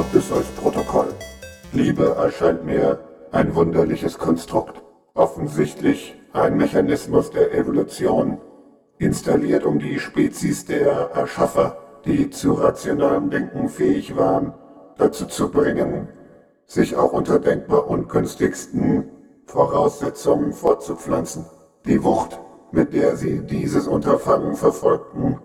Auszug 0.00 0.32
aus. 0.32 0.40
Odysseus-Protokoll. 0.40 1.14
Liebe 1.72 2.16
erscheint 2.16 2.64
mir 2.64 2.98
ein 3.32 3.54
wunderliches 3.54 4.18
Konstrukt. 4.18 4.82
Offensichtlich 5.14 6.16
ein 6.32 6.56
Mechanismus 6.56 7.30
der 7.30 7.54
Evolution, 7.54 8.38
installiert 8.98 9.64
um 9.64 9.78
die 9.78 9.98
Spezies 9.98 10.64
der 10.64 11.10
Erschaffer, 11.14 11.76
die 12.04 12.30
zu 12.30 12.54
rationalem 12.54 13.30
Denken 13.30 13.68
fähig 13.68 14.16
waren, 14.16 14.54
dazu 14.96 15.26
zu 15.26 15.50
bringen, 15.50 16.08
sich 16.66 16.96
auch 16.96 17.12
unter 17.12 17.38
denkbar 17.38 17.88
ungünstigsten 17.88 19.10
Voraussetzungen 19.46 20.52
fortzupflanzen. 20.52 21.44
Die 21.84 22.02
Wucht, 22.02 22.38
mit 22.72 22.94
der 22.94 23.16
sie 23.16 23.40
dieses 23.40 23.86
Unterfangen 23.86 24.54
verfolgten, 24.54 25.38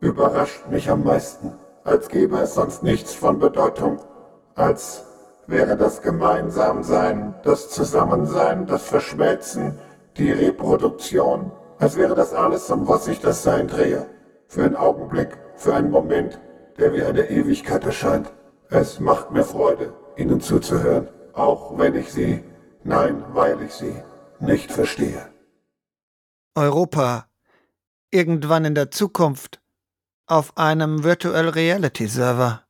überrascht 0.00 0.68
mich 0.70 0.90
am 0.90 1.04
meisten, 1.04 1.52
als 1.84 2.08
gäbe 2.08 2.38
es 2.38 2.54
sonst 2.54 2.82
nichts 2.82 3.12
von 3.14 3.38
Bedeutung, 3.38 4.00
als 4.54 5.04
wäre 5.46 5.76
das 5.76 6.00
Gemeinsamsein, 6.00 7.34
das 7.42 7.70
Zusammensein, 7.70 8.66
das 8.66 8.82
Verschmelzen, 8.82 9.78
die 10.16 10.32
Reproduktion, 10.32 11.52
als 11.78 11.96
wäre 11.96 12.14
das 12.14 12.32
alles, 12.32 12.70
um 12.70 12.88
was 12.88 13.06
ich 13.08 13.20
das 13.20 13.42
Sein 13.42 13.68
drehe. 13.68 14.06
Für 14.48 14.64
einen 14.64 14.76
Augenblick, 14.76 15.36
für 15.56 15.74
einen 15.74 15.90
Moment, 15.90 16.40
der 16.78 16.94
wie 16.94 17.02
eine 17.02 17.28
Ewigkeit 17.28 17.84
erscheint. 17.84 18.32
Es 18.70 19.00
macht 19.00 19.30
mir 19.30 19.44
Freude, 19.44 19.92
Ihnen 20.16 20.40
zuzuhören, 20.40 21.08
auch 21.34 21.76
wenn 21.78 21.94
ich 21.94 22.12
Sie, 22.12 22.42
nein, 22.82 23.22
weil 23.32 23.60
ich 23.62 23.72
Sie 23.74 23.94
nicht 24.40 24.72
verstehe. 24.72 25.28
Europa. 26.54 27.26
Irgendwann 28.10 28.64
in 28.64 28.74
der 28.74 28.90
Zukunft. 28.90 29.63
Auf 30.26 30.56
einem 30.56 31.04
Virtual 31.04 31.50
Reality 31.50 32.06
Server. 32.06 32.64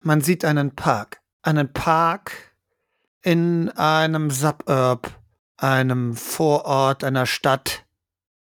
Man 0.00 0.22
sieht 0.22 0.46
einen 0.46 0.74
Park. 0.74 1.20
Einen 1.42 1.70
Park 1.74 2.32
in 3.20 3.68
einem 3.68 4.30
Suburb, 4.30 5.10
einem 5.58 6.16
Vorort 6.16 7.04
einer 7.04 7.26
Stadt. 7.26 7.84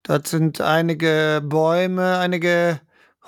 Dort 0.04 0.30
sind 0.30 0.62
einige 0.62 1.42
Bäume, 1.44 2.20
einige 2.20 2.80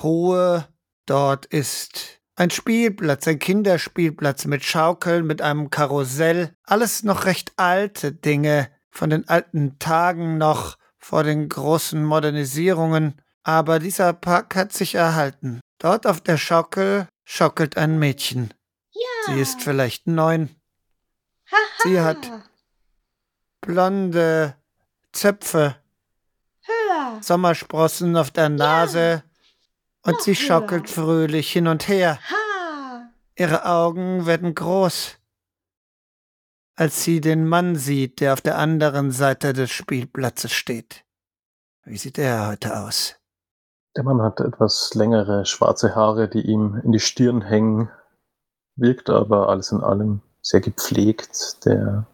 hohe. 0.02 0.70
Dort 1.06 1.48
ist 1.48 2.22
ein 2.38 2.50
Spielplatz, 2.50 3.28
ein 3.28 3.40
Kinderspielplatz 3.40 4.45
mit 4.45 4.64
Schaukeln, 4.64 5.28
mit 5.28 5.42
einem 5.42 5.70
Karussell. 5.70 6.56
Alles 6.64 7.04
noch 7.04 7.26
recht 7.26 7.52
alte 7.58 8.14
Dinge, 8.14 8.70
von 8.90 9.10
den 9.10 9.28
alten 9.28 9.80
Tagen 9.80 10.38
noch 10.38 10.78
vor 10.98 11.23
den 11.23 11.50
großen 11.50 12.06
Modernisierungen, 12.06 13.22
aber 13.44 13.80
dieser 13.80 14.13
Park 14.13 14.55
hat 14.55 14.73
sich 14.73 14.95
erhalten. 14.95 15.59
Dort 15.77 16.08
auf 16.08 16.22
der 16.22 16.38
Schaukel 16.38 17.08
schaukelt 17.25 17.77
ein 17.77 17.99
Mädchen. 17.99 18.53
Ja. 18.91 19.33
Sie 19.33 19.39
ist 19.41 19.61
vielleicht 19.61 20.08
neun. 20.08 20.49
Haha. 21.52 21.83
Sie 21.83 21.99
hat 21.99 22.31
blonde 23.61 24.55
Zöpfe, 25.11 25.75
Höher. 26.66 27.21
Sommersprossen 27.21 28.16
auf 28.16 28.31
der 28.31 28.49
Nase 28.49 29.23
und 30.03 30.14
Noch 30.14 30.19
sie 30.21 30.33
höher. 30.33 30.47
schaukelt 30.47 30.89
fröhlich 30.89 31.52
hin 31.52 31.67
und 31.67 31.87
her. 31.87 32.20
Ha. 32.30 33.11
Ihre 33.36 33.65
Augen 33.65 34.26
werden 34.26 34.55
groß, 34.55 35.17
als 36.76 37.03
sie 37.03 37.20
den 37.20 37.48
Mann 37.48 37.76
sieht, 37.76 38.20
der 38.21 38.33
auf 38.33 38.42
der 38.42 38.58
anderen 38.58 39.11
Seite 39.11 39.53
des 39.53 39.71
Spielplatzes 39.71 40.53
steht. 40.53 41.03
Wie 41.83 41.98
sieht 41.98 42.17
er 42.17 42.48
heute 42.48 42.80
aus? 42.80 43.15
Der 43.95 44.04
Mann 44.04 44.23
hat 44.23 44.39
etwas 44.39 44.95
längere 44.95 45.45
schwarze 45.45 45.93
Haare, 45.93 46.27
die 46.27 46.42
ihm 46.42 46.81
in 46.83 46.92
die 46.92 46.99
Stirn 46.99 47.42
hängen, 47.42 47.92
wirkt 48.76 49.11
aber 49.11 49.49
alles 49.49 49.71
in 49.71 49.81
allem 49.81 50.21
sehr 50.42 50.61
gepflegt. 50.61 51.64
Der 51.65 52.08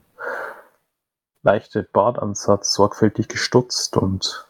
leichte 1.41 1.83
Bartansatz 1.83 2.73
sorgfältig 2.73 3.29
gestutzt 3.29 3.95
und 3.95 4.45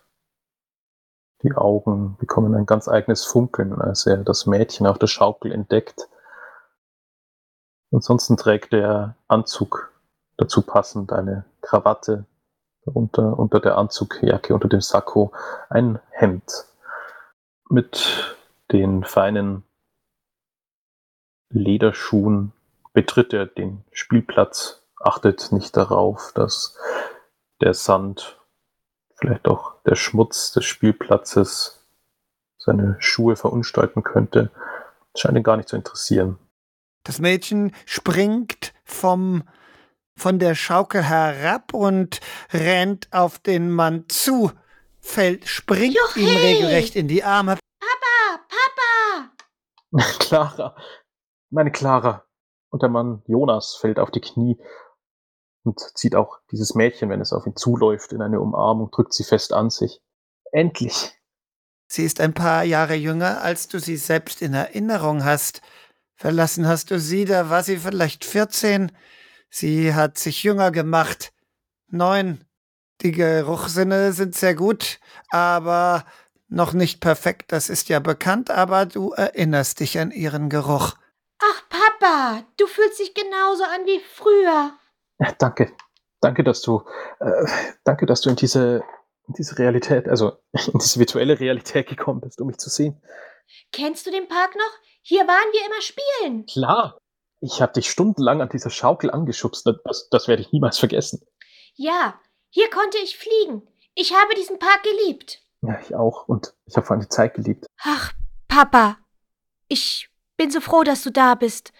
die 1.43 1.53
Augen 1.53 2.17
bekommen 2.17 2.55
ein 2.55 2.65
ganz 2.65 2.87
eigenes 2.87 3.25
Funkeln, 3.25 3.79
als 3.79 4.07
er 4.07 4.17
das 4.17 4.47
Mädchen 4.47 4.87
auf 4.87 4.97
der 4.97 5.07
Schaukel 5.07 5.51
entdeckt. 5.51 6.09
Ansonsten 7.91 8.37
trägt 8.37 8.73
der 8.73 9.15
Anzug 9.27 9.93
dazu 10.37 10.63
passend 10.63 11.13
eine 11.13 11.45
Krawatte, 11.61 12.25
darunter 12.85 13.37
unter 13.37 13.59
der 13.59 13.77
Anzugjacke, 13.77 14.55
unter 14.55 14.67
dem 14.67 14.81
Sakko 14.81 15.31
ein 15.69 15.99
Hemd 16.09 16.65
mit 17.69 18.35
den 18.71 19.03
feinen 19.03 19.63
Lederschuhen 21.49 22.51
betritt 22.93 23.33
er 23.33 23.45
den 23.45 23.83
Spielplatz, 23.91 24.83
achtet 24.99 25.51
nicht 25.51 25.77
darauf, 25.77 26.31
dass 26.35 26.77
der 27.61 27.73
Sand, 27.73 28.39
vielleicht 29.15 29.47
auch 29.47 29.75
der 29.83 29.95
Schmutz 29.95 30.51
des 30.51 30.65
Spielplatzes 30.65 31.85
seine 32.57 32.97
Schuhe 32.99 33.35
verunstalten 33.35 34.03
könnte. 34.03 34.51
Scheint 35.15 35.37
ihn 35.37 35.43
gar 35.43 35.57
nicht 35.57 35.69
zu 35.69 35.75
interessieren. 35.75 36.37
Das 37.03 37.19
Mädchen 37.19 37.73
springt 37.85 38.73
vom 38.83 39.43
von 40.15 40.37
der 40.37 40.53
Schaukel 40.53 41.01
herab 41.01 41.73
und 41.73 42.19
rennt 42.51 43.07
auf 43.11 43.39
den 43.39 43.71
Mann 43.71 44.03
zu, 44.09 44.51
fällt, 45.01 45.47
springt 45.47 45.95
ihm 46.15 46.27
Juchhe! 46.27 46.41
regelrecht 46.41 46.95
in 46.95 47.07
die 47.07 47.23
Arme. 47.23 47.57
Papa, 47.79 48.45
Papa. 49.91 50.09
Clara, 50.19 50.75
meine 51.49 51.71
Clara. 51.71 52.25
Und 52.69 52.83
der 52.83 52.89
Mann 52.89 53.23
Jonas 53.25 53.75
fällt 53.75 53.99
auf 53.99 54.11
die 54.11 54.21
Knie 54.21 54.61
und 55.63 55.79
zieht 55.95 56.15
auch 56.15 56.39
dieses 56.51 56.75
Mädchen, 56.75 57.09
wenn 57.09 57.21
es 57.21 57.33
auf 57.33 57.45
ihn 57.45 57.55
zuläuft, 57.55 58.13
in 58.13 58.21
eine 58.21 58.39
Umarmung, 58.39 58.91
drückt 58.91 59.13
sie 59.13 59.23
fest 59.23 59.53
an 59.53 59.69
sich. 59.69 60.01
Endlich! 60.51 61.13
Sie 61.87 62.03
ist 62.03 62.21
ein 62.21 62.33
paar 62.33 62.63
Jahre 62.63 62.93
jünger, 62.93 63.41
als 63.41 63.67
du 63.67 63.79
sie 63.79 63.97
selbst 63.97 64.41
in 64.41 64.53
Erinnerung 64.53 65.23
hast. 65.23 65.61
Verlassen 66.15 66.67
hast 66.67 66.91
du 66.91 66.99
sie, 66.99 67.25
da 67.25 67.49
war 67.49 67.63
sie 67.63 67.77
vielleicht 67.77 68.25
14. 68.25 68.91
Sie 69.49 69.93
hat 69.95 70.17
sich 70.17 70.43
jünger 70.43 70.71
gemacht. 70.71 71.33
Neun. 71.87 72.45
Die 73.01 73.11
Geruchssinne 73.11 74.11
sind 74.11 74.35
sehr 74.35 74.55
gut, 74.55 74.99
aber 75.29 76.05
noch 76.49 76.73
nicht 76.73 76.99
perfekt, 76.99 77.51
das 77.51 77.69
ist 77.69 77.89
ja 77.89 77.99
bekannt, 77.99 78.51
aber 78.51 78.85
du 78.85 79.11
erinnerst 79.11 79.79
dich 79.79 79.99
an 79.99 80.11
ihren 80.11 80.49
Geruch. 80.49 80.95
Ach, 81.41 81.69
Papa, 81.69 82.43
du 82.57 82.67
fühlst 82.67 82.99
dich 82.99 83.13
genauso 83.13 83.63
an 83.63 83.85
wie 83.85 83.99
früher. 83.99 84.73
Ja, 85.19 85.31
danke. 85.37 85.71
Danke, 86.21 86.43
dass 86.43 86.61
du, 86.61 86.83
äh, 87.19 87.45
danke, 87.85 88.05
dass 88.05 88.21
du 88.21 88.29
in 88.29 88.35
diese, 88.35 88.83
in 89.27 89.35
diese 89.35 89.57
Realität, 89.57 90.09
also 90.09 90.33
in 90.51 90.79
diese 90.79 90.99
virtuelle 90.99 91.39
Realität 91.39 91.87
gekommen 91.87 92.19
bist, 92.19 92.41
um 92.41 92.47
mich 92.47 92.57
zu 92.57 92.69
sehen. 92.69 93.01
Kennst 93.71 94.05
du 94.05 94.11
den 94.11 94.27
Park 94.27 94.55
noch? 94.55 94.71
Hier 95.01 95.25
waren 95.27 95.53
wir 95.53 95.65
immer 95.65 95.81
spielen. 95.81 96.45
Klar. 96.45 96.99
Ich 97.41 97.61
habe 97.61 97.71
dich 97.71 97.89
stundenlang 97.89 98.41
an 98.41 98.49
dieser 98.49 98.69
Schaukel 98.69 99.09
angeschubst. 99.09 99.65
Das, 99.85 100.09
das 100.09 100.27
werde 100.27 100.41
ich 100.41 100.51
niemals 100.51 100.77
vergessen. 100.77 101.25
Ja, 101.75 102.19
hier 102.49 102.69
konnte 102.69 102.97
ich 102.99 103.17
fliegen. 103.17 103.67
Ich 103.95 104.13
habe 104.13 104.35
diesen 104.35 104.59
Park 104.59 104.83
geliebt. 104.83 105.41
Ja, 105.61 105.79
ich 105.81 105.95
auch. 105.95 106.27
Und 106.27 106.53
ich 106.65 106.75
habe 106.75 106.85
vor 106.85 106.95
allem 106.95 107.01
die 107.01 107.09
Zeit 107.09 107.33
geliebt. 107.33 107.65
Ach, 107.83 108.13
Papa, 108.47 108.97
ich 109.67 110.09
bin 110.37 110.51
so 110.51 110.61
froh, 110.61 110.83
dass 110.83 111.03
du 111.03 111.11
da 111.11 111.35
bist. 111.35 111.73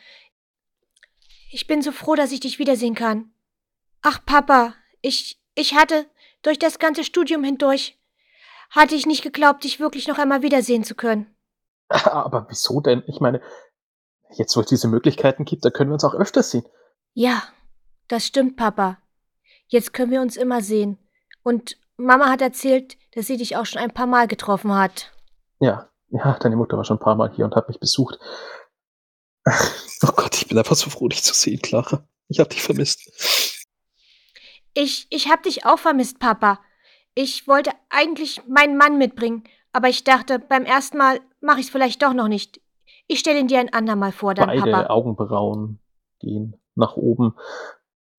Ich 1.52 1.66
bin 1.66 1.82
so 1.82 1.92
froh, 1.92 2.16
dass 2.16 2.32
ich 2.32 2.42
dich 2.42 2.60
wiedersehen 2.60 2.96
kann. 2.96 3.32
Ach, 4.02 4.20
Papa, 4.26 4.76
ich, 5.02 5.42
ich 5.56 5.76
hatte 5.76 6.06
durch 6.42 6.60
das 6.60 6.78
ganze 6.78 7.04
Studium 7.04 7.44
hindurch, 7.44 7.98
hatte 8.70 8.96
ich 8.96 9.06
nicht 9.06 9.24
geglaubt, 9.24 9.64
dich 9.64 9.80
wirklich 9.80 10.08
noch 10.08 10.20
einmal 10.20 10.42
wiedersehen 10.42 10.84
zu 10.84 10.96
können. 10.96 11.36
Aber 11.90 12.46
wieso 12.50 12.82
denn? 12.82 13.04
Ich 13.08 13.20
meine, 13.20 13.42
jetzt 14.32 14.56
wo 14.56 14.62
es 14.62 14.68
diese 14.68 14.88
Möglichkeiten 14.88 15.46
gibt, 15.46 15.66
da 15.66 15.70
können 15.70 15.90
wir 15.90 15.96
uns 15.96 16.04
auch 16.04 16.14
öfter 16.14 16.44
sehen. 16.44 16.66
Ja, 17.14 17.42
das 18.08 18.28
stimmt, 18.28 18.58
Papa. 18.58 18.98
Jetzt 19.70 19.94
können 19.94 20.12
wir 20.12 20.22
uns 20.22 20.36
immer 20.36 20.62
sehen. 20.62 20.98
Und 21.44 21.78
Mama 21.96 22.30
hat 22.30 22.42
erzählt, 22.42 22.98
dass 23.14 23.28
sie 23.28 23.38
dich 23.38 23.56
auch 23.56 23.66
schon 23.66 23.82
ein 23.82 23.94
paar 23.94 24.08
Mal 24.08 24.28
getroffen 24.28 24.74
hat. 24.74 25.12
Ja, 25.60 25.90
ja, 26.10 26.38
deine 26.40 26.56
Mutter 26.56 26.76
war 26.76 26.84
schon 26.84 26.98
ein 26.98 27.04
paar 27.04 27.16
Mal 27.16 27.32
hier 27.34 27.46
und 27.46 27.56
hat 27.56 27.70
mich 27.70 27.80
besucht. 27.80 28.20
Oh 30.02 30.14
Gott, 30.16 30.34
ich 30.38 30.48
bin 30.48 30.58
einfach 30.58 30.78
so 30.78 30.90
froh, 30.90 31.10
dich 31.10 31.24
zu 31.24 31.34
sehen, 31.34 31.62
Clara. 31.62 32.08
Ich 32.30 32.40
habe 32.40 32.50
dich 32.50 32.64
vermisst. 32.64 33.12
Ich, 34.74 35.08
ich 35.10 35.28
hab 35.30 35.44
dich 35.44 35.66
auch 35.66 35.78
vermisst, 35.78 36.20
Papa. 36.20 36.62
Ich 37.16 37.50
wollte 37.50 37.72
eigentlich 37.90 38.42
meinen 38.48 38.78
Mann 38.78 38.98
mitbringen, 38.98 39.44
aber 39.74 39.90
ich 39.90 40.06
dachte, 40.06 40.40
beim 40.40 40.64
ersten 40.64 40.98
Mal 40.98 41.20
mache 41.42 41.60
ich 41.60 41.66
es 41.66 41.72
vielleicht 41.72 42.02
doch 42.02 42.14
noch 42.14 42.30
nicht. 42.30 42.62
Ich 43.08 43.20
stelle 43.20 43.40
ihn 43.40 43.48
dir 43.48 43.60
ein 43.60 43.74
andermal 43.74 44.14
vor, 44.14 44.36
dann, 44.36 44.48
Beide 44.48 44.72
Papa. 44.72 44.90
Augenbrauen 44.90 45.80
gehen 46.20 46.56
nach 46.76 46.96
oben. 46.96 47.36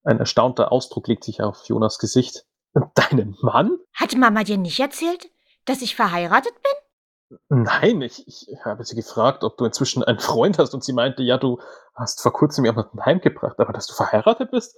Ein 0.04 0.18
erstaunter 0.18 0.72
Ausdruck 0.72 1.08
legt 1.08 1.24
sich 1.24 1.42
auf 1.42 1.64
Jonas 1.64 1.98
Gesicht. 1.98 2.46
Deinen 2.94 3.36
Mann? 3.42 3.78
Hat 3.94 4.16
Mama 4.16 4.44
dir 4.44 4.56
nicht 4.56 4.80
erzählt, 4.80 5.30
dass 5.64 5.82
ich 5.82 5.96
verheiratet 5.96 6.54
bin? 6.54 7.38
Nein, 7.48 8.02
ich, 8.02 8.26
ich 8.26 8.48
habe 8.64 8.84
sie 8.84 8.96
gefragt, 8.96 9.44
ob 9.44 9.56
du 9.56 9.64
inzwischen 9.64 10.02
einen 10.02 10.18
Freund 10.18 10.58
hast 10.58 10.74
und 10.74 10.82
sie 10.82 10.92
meinte, 10.92 11.22
ja, 11.22 11.36
du 11.36 11.60
hast 11.94 12.20
vor 12.20 12.32
kurzem 12.32 12.64
jemanden 12.64 13.04
heimgebracht, 13.04 13.58
aber 13.58 13.72
dass 13.72 13.86
du 13.86 13.94
verheiratet 13.94 14.50
bist? 14.50 14.76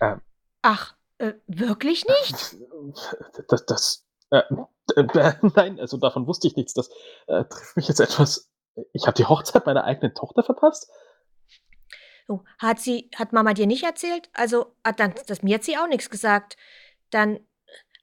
Ähm, 0.00 0.20
Ach, 0.60 0.94
äh, 1.18 1.34
wirklich 1.46 2.04
nicht? 2.06 2.56
Das, 3.48 3.64
das 3.64 4.06
äh, 4.30 4.42
äh, 4.96 5.32
nein, 5.54 5.80
also 5.80 5.96
davon 5.96 6.26
wusste 6.26 6.48
ich 6.48 6.56
nichts. 6.56 6.74
Das 6.74 6.90
äh, 7.26 7.44
trifft 7.44 7.76
mich 7.76 7.88
jetzt 7.88 8.00
etwas. 8.00 8.50
Ich 8.92 9.06
habe 9.06 9.14
die 9.14 9.24
Hochzeit 9.24 9.66
meiner 9.66 9.84
eigenen 9.84 10.14
Tochter 10.14 10.42
verpasst. 10.42 10.90
Oh, 12.28 12.40
hat 12.58 12.78
sie, 12.78 13.10
hat 13.16 13.32
Mama 13.32 13.54
dir 13.54 13.66
nicht 13.66 13.84
erzählt? 13.84 14.28
Also, 14.34 14.76
hat 14.84 15.00
dann, 15.00 15.14
das, 15.26 15.42
mir 15.42 15.54
hat 15.54 15.64
sie 15.64 15.78
auch 15.78 15.88
nichts 15.88 16.10
gesagt. 16.10 16.58
Dann, 17.08 17.40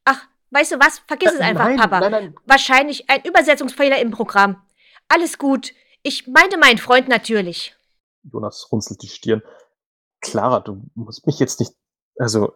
ach, 0.03 0.27
weißt 0.49 0.71
du 0.71 0.79
was? 0.79 0.99
Vergiss 1.07 1.31
äh, 1.31 1.35
es 1.35 1.41
einfach, 1.41 1.65
nein, 1.65 1.77
Papa. 1.77 1.99
Nein, 1.99 2.11
nein. 2.11 2.35
Wahrscheinlich 2.45 3.07
ein 3.07 3.23
Übersetzungsfehler 3.23 3.99
im 3.99 4.09
Programm. 4.09 4.63
Alles 5.07 5.37
gut. 5.37 5.73
Ich 6.01 6.25
meinte 6.25 6.57
meinen 6.57 6.79
Freund 6.79 7.07
natürlich. 7.07 7.75
Jonas 8.23 8.67
runzelt 8.71 9.03
die 9.03 9.07
Stirn. 9.07 9.43
Clara, 10.21 10.59
du 10.59 10.81
musst 10.95 11.27
mich 11.27 11.37
jetzt 11.37 11.59
nicht, 11.59 11.73
also, 12.17 12.55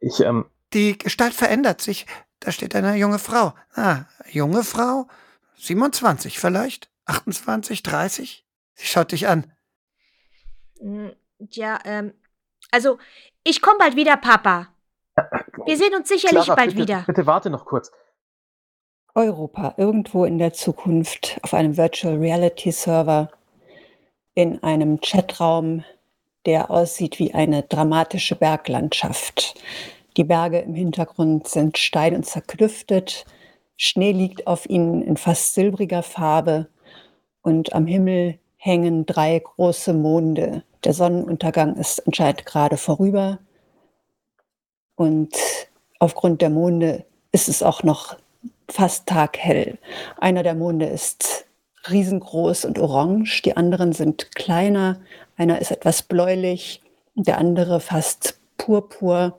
ich, 0.00 0.20
ähm. 0.20 0.48
Die 0.74 0.96
Gestalt 0.96 1.34
verändert 1.34 1.80
sich. 1.80 2.06
Da 2.38 2.52
steht 2.52 2.76
eine 2.76 2.94
junge 2.94 3.18
Frau. 3.18 3.52
Ah, 3.74 4.04
junge 4.30 4.62
Frau? 4.62 5.08
27 5.56 6.38
vielleicht? 6.38 6.88
28, 7.06 7.82
30? 7.82 8.46
Sie 8.74 8.86
schaut 8.86 9.10
dich 9.10 9.26
an. 9.26 9.52
Hm, 10.80 11.12
ja, 11.50 11.78
ähm, 11.84 12.14
also, 12.70 12.98
ich 13.44 13.62
komme 13.62 13.78
bald 13.78 13.96
wieder, 13.96 14.16
Papa. 14.16 14.68
Wir 15.64 15.76
sehen 15.76 15.94
uns 15.94 16.08
sicherlich 16.08 16.44
Clara, 16.44 16.54
bald 16.54 16.70
bitte, 16.70 16.82
wieder. 16.82 17.04
Bitte 17.06 17.26
warte 17.26 17.50
noch 17.50 17.64
kurz. 17.64 17.90
Europa, 19.14 19.74
irgendwo 19.76 20.24
in 20.24 20.38
der 20.38 20.52
Zukunft, 20.52 21.38
auf 21.42 21.54
einem 21.54 21.76
Virtual 21.76 22.16
Reality 22.16 22.70
Server, 22.70 23.30
in 24.34 24.62
einem 24.62 25.00
Chatraum, 25.00 25.84
der 26.46 26.70
aussieht 26.70 27.18
wie 27.18 27.34
eine 27.34 27.64
dramatische 27.64 28.36
Berglandschaft. 28.36 29.60
Die 30.16 30.24
Berge 30.24 30.60
im 30.60 30.74
Hintergrund 30.74 31.48
sind 31.48 31.78
steil 31.78 32.14
und 32.14 32.24
zerklüftet. 32.24 33.24
Schnee 33.76 34.12
liegt 34.12 34.46
auf 34.46 34.68
ihnen 34.68 35.02
in 35.02 35.16
fast 35.16 35.54
silbriger 35.54 36.02
Farbe. 36.02 36.68
Und 37.42 37.72
am 37.72 37.86
Himmel 37.86 38.38
hängen 38.58 39.06
drei 39.06 39.38
große 39.38 39.94
Monde. 39.94 40.62
Der 40.84 40.92
Sonnenuntergang 40.92 41.76
ist 41.76 42.06
anscheinend 42.06 42.44
gerade 42.44 42.76
vorüber. 42.76 43.38
Und 44.96 45.34
aufgrund 46.00 46.42
der 46.42 46.50
Monde 46.50 47.06
ist 47.32 47.48
es 47.48 47.62
auch 47.62 47.82
noch 47.82 48.16
fast 48.68 49.06
taghell. 49.06 49.78
Einer 50.18 50.42
der 50.42 50.54
Monde 50.54 50.86
ist 50.86 51.46
riesengroß 51.88 52.64
und 52.64 52.78
orange, 52.78 53.42
die 53.42 53.56
anderen 53.56 53.92
sind 53.92 54.34
kleiner. 54.34 55.00
Einer 55.36 55.60
ist 55.60 55.70
etwas 55.70 56.02
bläulich, 56.02 56.82
der 57.14 57.38
andere 57.38 57.80
fast 57.80 58.40
purpur. 58.58 59.38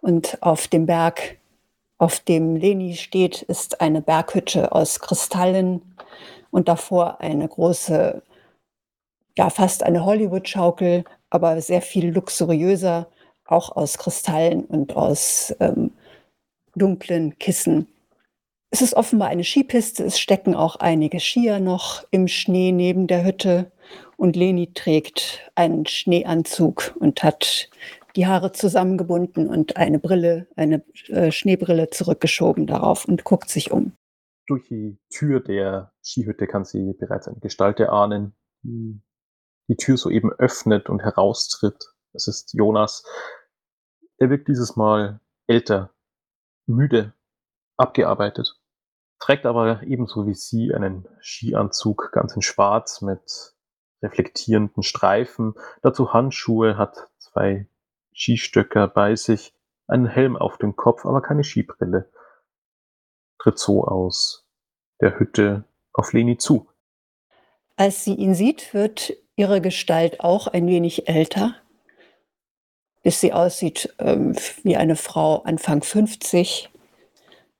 Und 0.00 0.38
auf 0.42 0.68
dem 0.68 0.86
Berg, 0.86 1.36
auf 1.98 2.18
dem 2.20 2.56
Leni 2.56 2.96
steht, 2.96 3.42
ist 3.42 3.80
eine 3.80 4.00
Berghütte 4.00 4.72
aus 4.72 5.00
Kristallen 5.00 5.91
und 6.50 6.68
davor 6.68 7.20
eine 7.20 7.48
große, 7.48 8.22
ja 9.36 9.50
fast 9.50 9.82
eine 9.82 10.04
Hollywood-Schaukel, 10.04 11.04
aber 11.30 11.60
sehr 11.60 11.82
viel 11.82 12.10
luxuriöser, 12.12 13.08
auch 13.46 13.74
aus 13.74 13.98
Kristallen 13.98 14.64
und 14.64 14.96
aus 14.96 15.54
ähm, 15.60 15.92
dunklen 16.74 17.38
Kissen. 17.38 17.88
Es 18.70 18.80
ist 18.80 18.94
offenbar 18.94 19.28
eine 19.28 19.44
Skipiste, 19.44 20.04
es 20.04 20.18
stecken 20.18 20.54
auch 20.54 20.76
einige 20.76 21.20
Skier 21.20 21.60
noch 21.60 22.04
im 22.10 22.26
Schnee 22.28 22.72
neben 22.72 23.06
der 23.06 23.24
Hütte 23.24 23.70
und 24.16 24.36
Leni 24.36 24.72
trägt 24.72 25.50
einen 25.54 25.84
Schneeanzug 25.84 26.96
und 26.98 27.22
hat 27.22 27.68
die 28.16 28.26
Haare 28.26 28.52
zusammengebunden 28.52 29.48
und 29.48 29.76
eine 29.76 29.98
Brille, 29.98 30.46
eine 30.56 30.82
äh, 31.08 31.32
Schneebrille 31.32 31.90
zurückgeschoben 31.90 32.66
darauf 32.66 33.04
und 33.04 33.24
guckt 33.24 33.48
sich 33.48 33.72
um. 33.72 33.92
Durch 34.46 34.68
die 34.68 34.98
Tür 35.08 35.40
der 35.40 35.92
Skihütte 36.02 36.46
kann 36.46 36.64
sie 36.64 36.94
bereits 36.94 37.28
eine 37.28 37.40
Gestalt 37.40 37.80
erahnen, 37.80 38.34
die 38.62 39.00
die 39.68 39.76
Tür 39.76 39.96
soeben 39.96 40.32
öffnet 40.32 40.88
und 40.88 41.00
heraustritt. 41.00 41.94
Es 42.12 42.28
ist 42.28 42.52
Jonas. 42.52 43.04
Er 44.18 44.30
wirkt 44.30 44.48
dieses 44.48 44.76
Mal 44.76 45.20
älter, 45.46 45.94
müde, 46.66 47.14
abgearbeitet, 47.76 48.60
trägt 49.18 49.46
aber 49.46 49.82
ebenso 49.82 50.26
wie 50.26 50.34
sie 50.34 50.74
einen 50.74 51.08
Skianzug 51.20 52.10
ganz 52.12 52.34
in 52.34 52.42
schwarz 52.42 53.02
mit 53.02 53.54
reflektierenden 54.02 54.82
Streifen, 54.82 55.54
dazu 55.80 56.12
Handschuhe, 56.12 56.76
hat 56.76 57.08
zwei 57.18 57.68
Skistöcker 58.12 58.88
bei 58.88 59.14
sich, 59.14 59.54
einen 59.86 60.06
Helm 60.06 60.36
auf 60.36 60.58
dem 60.58 60.76
Kopf, 60.76 61.06
aber 61.06 61.22
keine 61.22 61.44
Skibrille. 61.44 62.10
Tritt 63.42 63.58
so 63.58 63.84
aus 63.84 64.46
der 65.00 65.18
Hütte 65.18 65.64
auf 65.92 66.12
Leni 66.12 66.38
zu. 66.38 66.68
Als 67.76 68.04
sie 68.04 68.14
ihn 68.14 68.36
sieht, 68.36 68.72
wird 68.72 69.14
ihre 69.34 69.60
Gestalt 69.60 70.20
auch 70.20 70.46
ein 70.46 70.68
wenig 70.68 71.08
älter, 71.08 71.56
bis 73.02 73.20
sie 73.20 73.32
aussieht 73.32 73.92
ähm, 73.98 74.36
wie 74.62 74.76
eine 74.76 74.94
Frau 74.94 75.42
Anfang 75.42 75.82
50, 75.82 76.70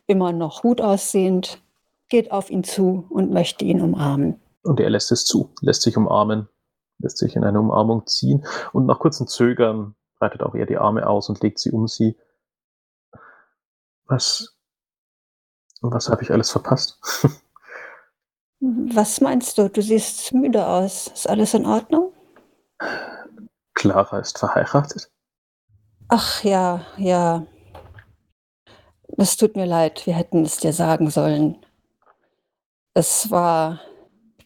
immer 0.06 0.32
noch 0.32 0.62
gut 0.62 0.80
aussehend, 0.80 1.60
geht 2.08 2.30
auf 2.30 2.50
ihn 2.50 2.62
zu 2.62 3.06
und 3.10 3.32
möchte 3.32 3.64
ihn 3.64 3.80
umarmen. 3.80 4.40
Und 4.62 4.78
er 4.78 4.90
lässt 4.90 5.10
es 5.10 5.24
zu, 5.24 5.52
lässt 5.62 5.82
sich 5.82 5.96
umarmen, 5.96 6.48
lässt 6.98 7.18
sich 7.18 7.34
in 7.34 7.42
eine 7.42 7.58
Umarmung 7.58 8.06
ziehen 8.06 8.46
und 8.72 8.86
nach 8.86 9.00
kurzem 9.00 9.26
Zögern 9.26 9.96
breitet 10.20 10.44
auch 10.44 10.54
er 10.54 10.66
die 10.66 10.76
Arme 10.76 11.08
aus 11.08 11.28
und 11.28 11.42
legt 11.42 11.58
sie 11.58 11.72
um 11.72 11.88
sie. 11.88 12.16
Was, 14.06 14.56
was 15.82 16.08
habe 16.08 16.22
ich 16.22 16.30
alles 16.30 16.50
verpasst? 16.50 16.98
was 18.60 19.20
meinst 19.20 19.58
du? 19.58 19.68
Du 19.68 19.82
siehst 19.82 20.32
müde 20.32 20.66
aus. 20.66 21.08
Ist 21.08 21.28
alles 21.28 21.54
in 21.54 21.66
Ordnung? 21.66 22.12
Clara 23.74 24.18
ist 24.18 24.38
verheiratet. 24.38 25.10
Ach 26.08 26.42
ja, 26.44 26.82
ja. 26.96 27.46
Es 29.16 29.36
tut 29.36 29.56
mir 29.56 29.66
leid, 29.66 30.06
wir 30.06 30.14
hätten 30.14 30.44
es 30.44 30.58
dir 30.58 30.72
sagen 30.72 31.10
sollen. 31.10 31.56
Es 32.94 33.30
war. 33.30 33.80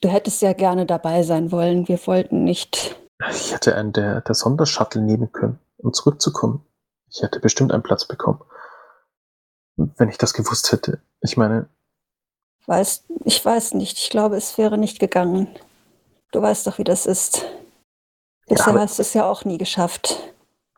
Du 0.00 0.08
hättest 0.08 0.42
ja 0.42 0.52
gerne 0.52 0.86
dabei 0.86 1.22
sein 1.22 1.50
wollen. 1.50 1.88
Wir 1.88 2.04
wollten 2.06 2.44
nicht. 2.44 2.96
Ich 3.30 3.52
hätte 3.52 3.74
einen 3.74 3.92
der, 3.92 4.20
der 4.20 4.34
Sondershuttle 4.34 5.00
nehmen 5.00 5.32
können 5.32 5.58
um 5.78 5.92
zurückzukommen. 5.92 6.64
Ich 7.08 7.22
hätte 7.22 7.40
bestimmt 7.40 7.72
einen 7.72 7.82
Platz 7.82 8.06
bekommen. 8.06 8.40
Wenn 9.76 10.08
ich 10.08 10.18
das 10.18 10.34
gewusst 10.34 10.72
hätte. 10.72 11.00
Ich 11.20 11.36
meine. 11.36 11.68
Weiß, 12.66 13.04
ich 13.24 13.44
weiß 13.44 13.74
nicht. 13.74 13.98
Ich 13.98 14.10
glaube, 14.10 14.36
es 14.36 14.58
wäre 14.58 14.78
nicht 14.78 14.98
gegangen. 14.98 15.48
Du 16.32 16.42
weißt 16.42 16.66
doch, 16.66 16.78
wie 16.78 16.84
das 16.84 17.06
ist. 17.06 17.44
Bisher 18.48 18.74
ja, 18.74 18.80
hast 18.80 18.98
du 18.98 19.02
es 19.02 19.14
ja 19.14 19.28
auch 19.28 19.44
nie 19.44 19.58
geschafft. 19.58 20.16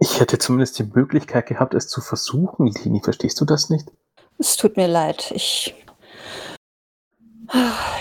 Ich 0.01 0.21
hätte 0.21 0.39
zumindest 0.39 0.79
die 0.79 0.85
Möglichkeit 0.85 1.47
gehabt, 1.47 1.75
es 1.75 1.89
zu 1.89 2.01
versuchen. 2.01 2.67
Lini, 2.67 3.01
verstehst 3.03 3.41
du 3.41 3.45
das 3.45 3.69
nicht? 3.69 3.91
Es 4.39 4.57
tut 4.57 4.77
mir 4.77 4.87
leid. 4.87 5.33
Ich, 5.35 5.75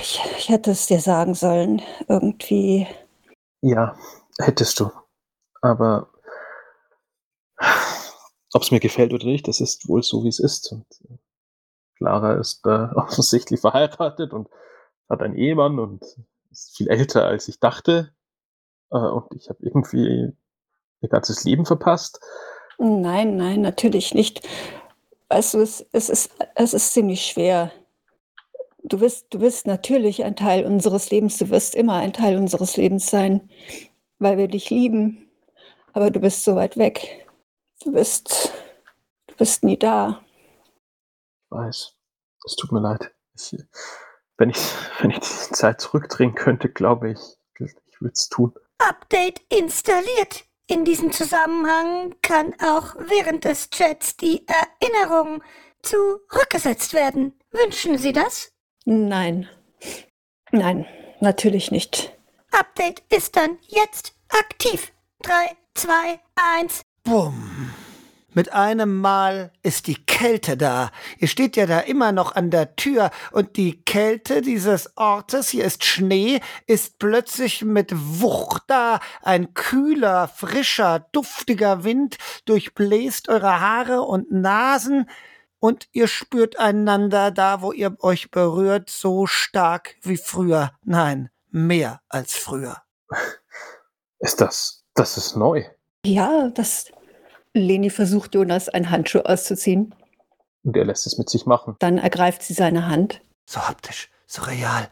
ich, 0.02 0.22
ich 0.38 0.50
hätte 0.50 0.72
es 0.72 0.88
dir 0.88 1.00
sagen 1.00 1.34
sollen. 1.34 1.82
Irgendwie. 2.08 2.88
Ja, 3.62 3.98
hättest 4.40 4.80
du. 4.80 4.92
Aber 5.62 6.10
ob 8.58 8.64
es 8.64 8.72
mir 8.72 8.80
gefällt 8.80 9.14
oder 9.14 9.28
nicht, 9.28 9.48
das 9.48 9.62
ist 9.62 9.88
wohl 9.88 10.02
so, 10.02 10.24
wie 10.24 10.30
es 10.30 10.40
ist. 10.40 10.72
Und 10.72 10.86
äh, 11.04 11.18
Clara 11.98 12.34
ist 12.34 12.66
äh, 12.66 12.70
offensichtlich 12.96 13.62
verheiratet 13.62 14.34
und 14.34 14.50
hat 15.08 15.22
einen 15.22 15.38
Ehemann 15.38 15.78
und 15.78 16.04
ist 16.52 16.76
viel 16.76 16.90
älter, 16.90 17.28
als 17.28 17.48
ich 17.48 17.60
dachte. 17.60 18.12
Äh, 18.92 18.98
und 18.98 19.28
ich 19.36 19.48
habe 19.50 19.60
irgendwie 19.62 20.34
ihr 21.02 21.10
ganzes 21.10 21.44
Leben 21.44 21.68
verpasst. 21.68 22.20
Nein, 22.80 23.38
nein, 23.38 23.62
natürlich 23.62 24.16
nicht. 24.16 24.44
Du, 25.30 25.36
es, 25.38 25.86
es, 25.92 26.10
ist, 26.10 26.32
es 26.56 26.74
ist 26.74 26.94
ziemlich 26.94 27.28
schwer. 27.28 27.72
Du 28.84 29.02
wirst, 29.02 29.28
du 29.30 29.40
wirst 29.40 29.68
natürlich 29.68 30.24
ein 30.24 30.36
Teil 30.36 30.66
unseres 30.66 31.12
Lebens, 31.12 31.38
du 31.38 31.52
wirst 31.52 31.76
immer 31.76 31.98
ein 31.98 32.14
Teil 32.14 32.38
unseres 32.38 32.76
Lebens 32.76 33.08
sein, 33.08 33.52
weil 34.18 34.38
wir 34.40 34.48
dich 34.48 34.72
lieben. 34.72 35.30
Aber 35.94 36.10
du 36.10 36.20
bist 36.20 36.44
so 36.44 36.56
weit 36.56 36.78
weg. 36.78 37.27
Du 37.84 37.92
bist, 37.92 38.52
du 39.28 39.36
bist 39.36 39.64
nie 39.64 39.78
da. 39.78 40.24
Ich 41.46 41.52
weiß. 41.52 41.94
Es 42.46 42.56
tut 42.56 42.72
mir 42.72 42.80
leid. 42.82 43.12
Ich, 43.36 43.56
wenn, 44.38 44.50
ich, 44.50 44.58
wenn 45.00 45.12
ich 45.12 45.20
die 45.20 45.54
Zeit 45.54 45.82
zurückdrehen 45.82 46.36
könnte, 46.36 46.70
glaube 46.70 47.12
ich, 47.12 47.20
ich 47.60 48.02
würde 48.02 48.14
es 48.14 48.30
tun. 48.30 48.54
Update 48.80 49.42
installiert. 49.50 50.46
In 50.68 50.84
diesem 50.86 51.12
Zusammenhang 51.12 52.16
kann 52.22 52.54
auch 52.62 52.96
während 52.96 53.46
des 53.46 53.70
Chats 53.70 54.18
die 54.18 54.46
Erinnerung 54.48 55.42
zurückgesetzt 55.82 56.94
werden. 56.94 57.40
Wünschen 57.52 57.98
Sie 57.98 58.12
das? 58.12 58.52
Nein. 58.86 59.48
Nein, 60.52 60.86
natürlich 61.22 61.72
nicht. 61.72 62.18
Update 62.52 63.02
ist 63.10 63.36
dann 63.36 63.58
jetzt 63.68 64.14
aktiv. 64.30 64.92
3, 65.22 65.58
2, 65.76 66.20
1. 66.60 66.82
Bumm. 67.04 67.47
Mit 68.38 68.54
einem 68.54 69.02
Mal 69.02 69.52
ist 69.64 69.88
die 69.88 70.06
Kälte 70.06 70.58
da. 70.58 70.92
Ihr 71.18 71.28
steht 71.28 71.56
ja 71.56 71.66
da 71.66 71.80
immer 71.80 72.12
noch 72.12 72.36
an 72.36 72.52
der 72.52 72.76
Tür 72.76 73.10
und 73.32 73.58
die 73.58 73.84
Kälte 73.84 74.44
dieses 74.44 74.96
Ortes, 74.96 75.50
hier 75.50 75.66
ist 75.66 75.84
Schnee, 75.84 76.40
ist 76.68 77.00
plötzlich 77.00 77.66
mit 77.66 77.92
Wucht 77.96 78.62
da. 78.68 79.00
Ein 79.24 79.56
kühler, 79.56 80.28
frischer, 80.28 81.08
duftiger 81.14 81.84
Wind 81.84 82.20
durchbläst 82.46 83.28
eure 83.28 83.60
Haare 83.60 84.04
und 84.04 84.32
Nasen 84.32 85.10
und 85.58 85.88
ihr 85.92 86.08
spürt 86.08 86.60
einander 86.60 87.32
da, 87.32 87.64
wo 87.64 87.72
ihr 87.72 87.98
euch 88.02 88.30
berührt, 88.30 88.92
so 88.92 89.26
stark 89.26 89.96
wie 90.04 90.18
früher. 90.18 90.74
Nein, 90.84 91.32
mehr 91.50 92.02
als 92.08 92.36
früher. 92.36 92.84
Ist 94.20 94.42
das, 94.42 94.86
das 94.94 95.18
ist 95.18 95.36
neu. 95.36 95.64
Ja, 96.06 96.50
das. 96.50 96.92
Leni 97.54 97.90
versucht 97.90 98.36
Jonas 98.36 98.70
einen 98.70 98.90
Handschuh 98.90 99.20
auszuziehen. 99.20 99.94
Und 100.64 100.76
er 100.76 100.86
lässt 100.86 101.08
es 101.08 101.18
mit 101.18 101.30
sich 101.30 101.46
machen. 101.46 101.76
Dann 101.80 101.98
ergreift 101.98 102.44
sie 102.44 102.54
seine 102.54 102.88
Hand. 102.88 103.22
So 103.46 103.62
haptisch, 103.62 104.10
so 104.26 104.44
real. 104.44 104.90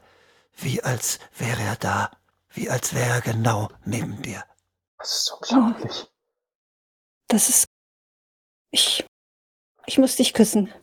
Wie 0.58 0.82
als 0.82 1.20
wäre 1.38 1.62
er 1.62 1.76
da. 1.76 2.12
Wie 2.50 2.70
als 2.70 2.94
wäre 2.96 3.10
er 3.10 3.22
genau 3.22 3.70
neben 3.84 4.22
dir. 4.22 4.44
Das 4.98 5.18
ist 5.18 5.32
unglaublich. 5.34 6.08
Das 7.28 7.50
ist. 7.50 7.66
Ich. 8.72 9.06
Ich 9.86 9.98
muss 9.98 10.16
dich 10.16 10.34
küssen. 10.34 10.74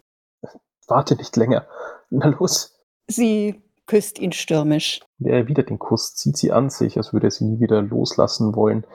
Warte 0.86 1.16
nicht 1.16 1.36
länger. 1.36 1.66
Na 2.10 2.26
los. 2.26 2.78
Sie 3.08 3.62
küsst 3.86 4.18
ihn 4.18 4.32
stürmisch. 4.32 5.00
Er 5.20 5.38
erwidert 5.38 5.70
den 5.70 5.78
Kuss, 5.78 6.14
zieht 6.14 6.36
sie 6.36 6.52
an 6.52 6.70
sich, 6.70 6.96
als 6.96 7.12
würde 7.12 7.28
er 7.28 7.30
sie 7.30 7.44
nie 7.44 7.60
wieder 7.60 7.80
loslassen 7.82 8.54
wollen. 8.54 8.86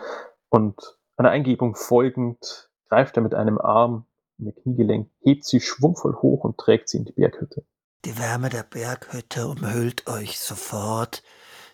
Und 0.49 0.97
einer 1.17 1.31
Eingebung 1.31 1.75
folgend 1.75 2.66
greift 2.89 3.17
er 3.17 3.23
mit 3.23 3.33
einem 3.33 3.59
Arm 3.59 4.05
in 4.37 4.47
ihr 4.47 4.53
Kniegelenk, 4.53 5.09
hebt 5.21 5.45
sie 5.45 5.61
schwungvoll 5.61 6.15
hoch 6.15 6.43
und 6.43 6.57
trägt 6.57 6.89
sie 6.89 6.97
in 6.97 7.05
die 7.05 7.13
Berghütte. 7.13 7.65
Die 8.05 8.17
Wärme 8.17 8.49
der 8.49 8.63
Berghütte 8.63 9.47
umhüllt 9.47 10.07
euch 10.07 10.39
sofort. 10.39 11.23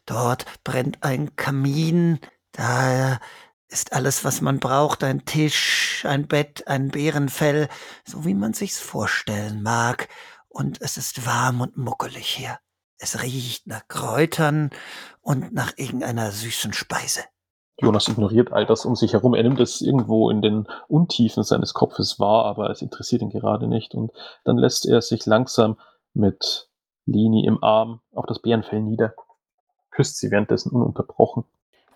Dort 0.06 0.46
brennt 0.64 1.04
ein 1.04 1.36
Kamin, 1.36 2.20
daher 2.52 3.20
ist 3.68 3.94
alles, 3.94 4.24
was 4.24 4.42
man 4.42 4.60
braucht, 4.60 5.04
ein 5.04 5.26
Tisch, 5.26 6.06
ein 6.08 6.28
Bett, 6.28 6.68
ein 6.68 6.90
Bärenfell, 6.90 7.68
so 8.06 8.24
wie 8.26 8.36
man 8.36 8.54
sich's 8.54 8.80
vorstellen 8.80 9.64
mag. 9.64 10.08
Und 10.48 10.82
es 10.82 10.98
ist 10.98 11.26
warm 11.26 11.62
und 11.62 11.78
muckelig 11.78 12.28
hier. 12.28 12.60
Es 12.98 13.22
riecht 13.22 13.68
nach 13.68 13.88
Kräutern 13.88 14.70
und 15.22 15.54
nach 15.54 15.74
irgendeiner 15.78 16.32
süßen 16.32 16.74
Speise. 16.74 17.24
Jonas 17.84 18.08
ignoriert 18.08 18.54
all 18.54 18.66
das 18.66 18.86
um 18.86 18.96
sich 18.96 19.14
herum. 19.14 19.34
Er 19.34 19.44
nimmt 19.44 19.60
es 19.60 19.82
irgendwo 19.82 20.30
in 20.30 20.42
den 20.42 20.68
Untiefen 20.88 21.44
seines 21.44 21.74
Kopfes 21.74 22.20
wahr, 22.20 22.46
aber 22.46 22.70
es 22.70 22.82
interessiert 22.82 23.22
ihn 23.22 23.30
gerade 23.30 23.68
nicht. 23.68 23.94
Und 23.94 24.12
dann 24.46 24.58
lässt 24.58 24.86
er 24.86 25.02
sich 25.02 25.26
langsam 25.26 25.78
mit 26.14 26.70
Leni 27.06 27.46
im 27.46 27.64
Arm 27.64 28.00
auf 28.14 28.26
das 28.26 28.42
Bärenfell 28.42 28.82
nieder, 28.82 29.14
küsst 29.92 30.18
sie 30.18 30.32
währenddessen 30.32 30.72
ununterbrochen. 30.72 31.44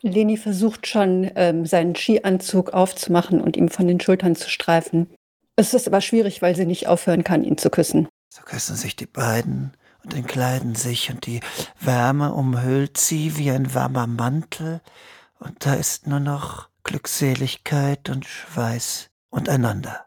Leni 0.02 0.38
versucht 0.38 0.86
schon, 0.86 1.32
ähm, 1.36 1.66
seinen 1.66 1.96
Skianzug 1.96 2.72
aufzumachen 2.74 3.42
und 3.42 3.58
ihm 3.58 3.70
von 3.70 3.88
den 3.88 4.00
Schultern 4.00 4.36
zu 4.36 4.50
streifen. 4.50 5.10
Es 5.56 5.74
ist 5.74 5.88
aber 5.88 6.02
schwierig, 6.02 6.42
weil 6.42 6.56
sie 6.56 6.66
nicht 6.66 6.88
aufhören 6.88 7.24
kann, 7.24 7.44
ihn 7.44 7.58
zu 7.58 7.70
küssen. 7.70 8.08
So 8.30 8.44
küssen 8.44 8.76
sich 8.76 8.96
die 8.96 9.08
beiden 9.08 9.74
und 10.04 10.14
entkleiden 10.14 10.76
sich 10.76 11.10
und 11.10 11.26
die 11.26 11.40
Wärme 11.80 12.34
umhüllt 12.34 12.98
sie 12.98 13.38
wie 13.38 13.50
ein 13.50 13.74
warmer 13.74 14.06
Mantel 14.06 14.82
und 15.40 15.66
da 15.66 15.74
ist 15.76 16.08
nur 16.08 16.20
noch 16.20 16.70
Glückseligkeit 16.84 18.10
und 18.10 18.26
Schweiß 18.26 19.10
und 19.30 19.50
einander. 19.50 20.06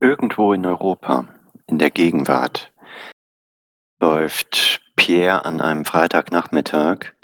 Irgendwo 0.00 0.52
in 0.52 0.64
Europa, 0.66 1.28
in 1.66 1.78
der 1.78 1.90
Gegenwart, 1.90 2.72
läuft 4.00 4.80
Pierre 4.96 5.44
an 5.44 5.60
einem 5.60 5.84
Freitagnachmittag 5.84 7.14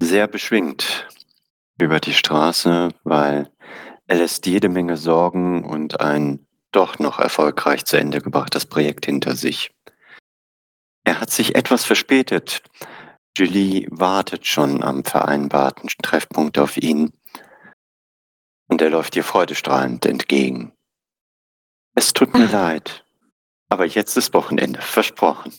sehr 0.00 0.26
beschwingt 0.26 1.08
über 1.78 2.00
die 2.00 2.14
Straße, 2.14 2.88
weil 3.04 3.50
er 4.06 4.16
lässt 4.16 4.46
jede 4.46 4.68
Menge 4.68 4.96
Sorgen 4.96 5.64
und 5.64 6.00
ein 6.00 6.46
doch 6.72 6.98
noch 6.98 7.18
erfolgreich 7.18 7.84
zu 7.84 7.96
Ende 7.96 8.20
gebrachtes 8.20 8.66
Projekt 8.66 9.06
hinter 9.06 9.36
sich. 9.36 9.72
Er 11.04 11.20
hat 11.20 11.30
sich 11.30 11.54
etwas 11.54 11.84
verspätet. 11.84 12.62
Julie 13.36 13.86
wartet 13.90 14.46
schon 14.46 14.82
am 14.82 15.04
vereinbarten 15.04 15.88
Treffpunkt 16.02 16.58
auf 16.58 16.76
ihn 16.76 17.12
und 18.68 18.82
er 18.82 18.90
läuft 18.90 19.16
ihr 19.16 19.24
freudestrahlend 19.24 20.04
entgegen. 20.06 20.72
Es 21.94 22.12
tut 22.12 22.34
mir 22.34 22.46
leid, 22.52 23.04
aber 23.68 23.86
jetzt 23.86 24.16
ist 24.16 24.34
Wochenende, 24.34 24.80
versprochen. 24.80 25.52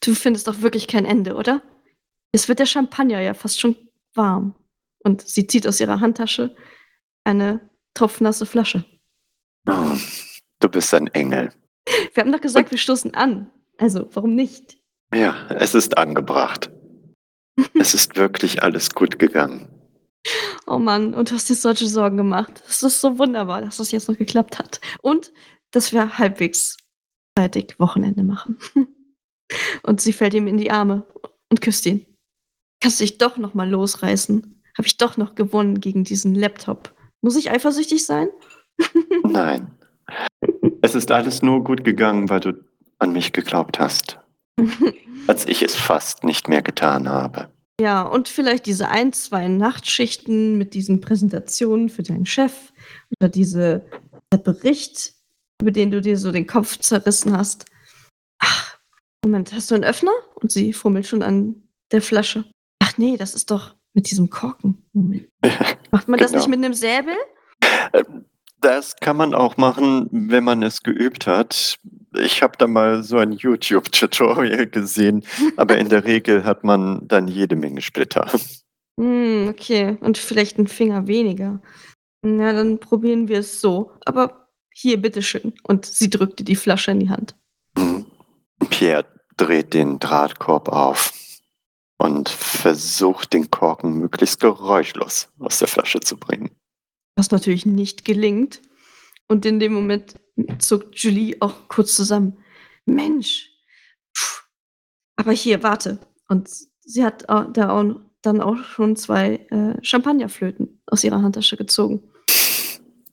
Du 0.00 0.14
findest 0.14 0.48
doch 0.48 0.62
wirklich 0.62 0.88
kein 0.88 1.04
Ende, 1.04 1.34
oder? 1.34 1.62
Es 2.32 2.48
wird 2.48 2.58
der 2.58 2.66
Champagner 2.66 3.20
ja 3.20 3.34
fast 3.34 3.60
schon 3.60 3.76
warm. 4.14 4.54
Und 5.04 5.26
sie 5.26 5.46
zieht 5.46 5.66
aus 5.66 5.80
ihrer 5.80 6.00
Handtasche 6.00 6.56
eine 7.24 7.70
tropfnasse 7.94 8.46
Flasche. 8.46 8.84
Oh, 9.68 9.96
du 10.60 10.68
bist 10.68 10.92
ein 10.94 11.08
Engel. 11.08 11.52
Wir 12.14 12.22
haben 12.22 12.32
doch 12.32 12.40
gesagt, 12.40 12.70
wir 12.70 12.78
stoßen 12.78 13.14
an. 13.14 13.50
Also, 13.78 14.08
warum 14.14 14.34
nicht? 14.34 14.79
Ja, 15.14 15.48
es 15.50 15.74
ist 15.74 15.98
angebracht. 15.98 16.70
es 17.78 17.94
ist 17.94 18.16
wirklich 18.16 18.62
alles 18.62 18.90
gut 18.90 19.18
gegangen. 19.18 19.68
Oh 20.66 20.78
Mann, 20.78 21.14
und 21.14 21.30
du 21.30 21.34
hast 21.34 21.48
dir 21.48 21.54
solche 21.54 21.88
Sorgen 21.88 22.16
gemacht. 22.16 22.62
Es 22.68 22.82
ist 22.82 23.00
so 23.00 23.18
wunderbar, 23.18 23.62
dass 23.62 23.78
das 23.78 23.90
jetzt 23.90 24.08
noch 24.08 24.16
geklappt 24.16 24.58
hat. 24.58 24.80
Und 25.02 25.32
dass 25.72 25.92
wir 25.92 26.18
halbwegs 26.18 26.76
zeitig 27.36 27.78
Wochenende 27.78 28.22
machen. 28.22 28.58
und 29.82 30.00
sie 30.00 30.12
fällt 30.12 30.34
ihm 30.34 30.46
in 30.46 30.58
die 30.58 30.70
Arme 30.70 31.06
und 31.48 31.60
küsst 31.60 31.86
ihn. 31.86 32.06
Kannst 32.80 33.00
du 33.00 33.04
dich 33.04 33.18
doch 33.18 33.36
noch 33.36 33.54
mal 33.54 33.68
losreißen? 33.68 34.62
Habe 34.76 34.86
ich 34.86 34.96
doch 34.96 35.16
noch 35.16 35.34
gewonnen 35.34 35.80
gegen 35.80 36.04
diesen 36.04 36.34
Laptop. 36.34 36.94
Muss 37.20 37.36
ich 37.36 37.50
eifersüchtig 37.50 38.06
sein? 38.06 38.28
Nein. 39.24 39.76
Es 40.82 40.94
ist 40.94 41.10
alles 41.10 41.42
nur 41.42 41.64
gut 41.64 41.84
gegangen, 41.84 42.30
weil 42.30 42.40
du 42.40 42.64
an 42.98 43.12
mich 43.12 43.32
geglaubt 43.32 43.78
hast. 43.78 44.19
als 45.26 45.46
ich 45.46 45.62
es 45.62 45.74
fast 45.76 46.24
nicht 46.24 46.48
mehr 46.48 46.62
getan 46.62 47.08
habe. 47.08 47.50
Ja, 47.80 48.02
und 48.02 48.28
vielleicht 48.28 48.66
diese 48.66 48.88
ein, 48.88 49.12
zwei 49.12 49.48
Nachtschichten 49.48 50.58
mit 50.58 50.74
diesen 50.74 51.00
Präsentationen 51.00 51.88
für 51.88 52.02
deinen 52.02 52.26
Chef 52.26 52.52
oder 53.18 53.28
diese, 53.30 53.86
der 54.32 54.38
Bericht, 54.38 55.14
über 55.62 55.70
den 55.70 55.90
du 55.90 56.00
dir 56.02 56.18
so 56.18 56.30
den 56.30 56.46
Kopf 56.46 56.78
zerrissen 56.78 57.36
hast. 57.36 57.64
Ach, 58.38 58.76
Moment, 59.24 59.52
hast 59.54 59.70
du 59.70 59.74
einen 59.74 59.84
Öffner? 59.84 60.12
Und 60.34 60.52
sie 60.52 60.72
fummelt 60.72 61.06
schon 61.06 61.22
an 61.22 61.62
der 61.90 62.02
Flasche. 62.02 62.44
Ach 62.82 62.98
nee, 62.98 63.16
das 63.16 63.34
ist 63.34 63.50
doch 63.50 63.74
mit 63.94 64.10
diesem 64.10 64.28
Korken. 64.30 64.84
Moment. 64.92 65.28
Macht 65.90 66.08
man 66.08 66.18
das 66.20 66.32
Genau. 66.32 66.42
nicht 66.42 66.50
mit 66.50 66.64
einem 66.64 66.74
Säbel? 66.74 67.14
Ähm, 67.92 68.26
Das 68.60 68.96
kann 68.96 69.16
man 69.16 69.34
auch 69.34 69.56
machen, 69.56 70.08
wenn 70.12 70.44
man 70.44 70.62
es 70.62 70.82
geübt 70.82 71.26
hat. 71.26 71.76
Ich 72.14 72.42
habe 72.42 72.56
da 72.58 72.66
mal 72.66 73.02
so 73.02 73.18
ein 73.18 73.32
YouTube-Tutorial 73.32 74.66
gesehen, 74.66 75.24
aber 75.56 75.78
in 75.78 75.88
der 75.88 76.04
Regel 76.06 76.44
hat 76.44 76.64
man 76.64 77.06
dann 77.06 77.28
jede 77.28 77.56
Menge 77.56 77.80
Splitter. 77.80 78.30
Hm, 78.98 79.48
okay. 79.48 79.96
Und 80.00 80.18
vielleicht 80.18 80.58
einen 80.58 80.66
Finger 80.66 81.06
weniger. 81.06 81.60
Na, 82.22 82.52
dann 82.52 82.78
probieren 82.78 83.28
wir 83.28 83.38
es 83.38 83.60
so. 83.60 83.92
Aber 84.04 84.48
hier, 84.74 85.00
bitteschön. 85.00 85.54
Und 85.62 85.86
sie 85.86 86.10
drückte 86.10 86.44
die 86.44 86.56
Flasche 86.56 86.90
in 86.90 87.00
die 87.00 87.10
Hand. 87.10 87.34
Mhm. 87.76 88.06
Pierre 88.68 89.06
dreht 89.36 89.72
den 89.72 89.98
Drahtkorb 89.98 90.68
auf 90.68 91.12
und 91.98 92.28
versucht, 92.28 93.32
den 93.32 93.50
Korken 93.50 93.94
möglichst 93.94 94.40
geräuschlos 94.40 95.28
aus 95.38 95.58
der 95.58 95.68
Flasche 95.68 96.00
zu 96.00 96.16
bringen. 96.16 96.50
Was 97.16 97.30
natürlich 97.30 97.66
nicht 97.66 98.04
gelingt. 98.04 98.60
Und 99.30 99.46
in 99.46 99.60
dem 99.60 99.72
Moment 99.72 100.16
zuckt 100.58 100.98
Julie 100.98 101.36
auch 101.38 101.68
kurz 101.68 101.94
zusammen. 101.94 102.38
Mensch. 102.84 103.48
Puh. 104.12 104.42
Aber 105.14 105.30
hier, 105.30 105.62
warte. 105.62 106.00
Und 106.28 106.50
sie 106.80 107.04
hat 107.04 107.26
da 107.28 107.70
auch, 107.70 108.00
dann 108.22 108.40
auch 108.40 108.56
schon 108.64 108.96
zwei 108.96 109.36
äh, 109.50 109.76
Champagnerflöten 109.84 110.82
aus 110.86 111.04
ihrer 111.04 111.22
Handtasche 111.22 111.56
gezogen. 111.56 112.10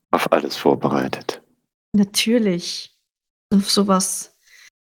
Auf 0.10 0.32
alles 0.32 0.58
vorbereitet. 0.58 1.44
Natürlich. 1.94 2.98
Auf 3.54 3.70
sowas. 3.70 4.36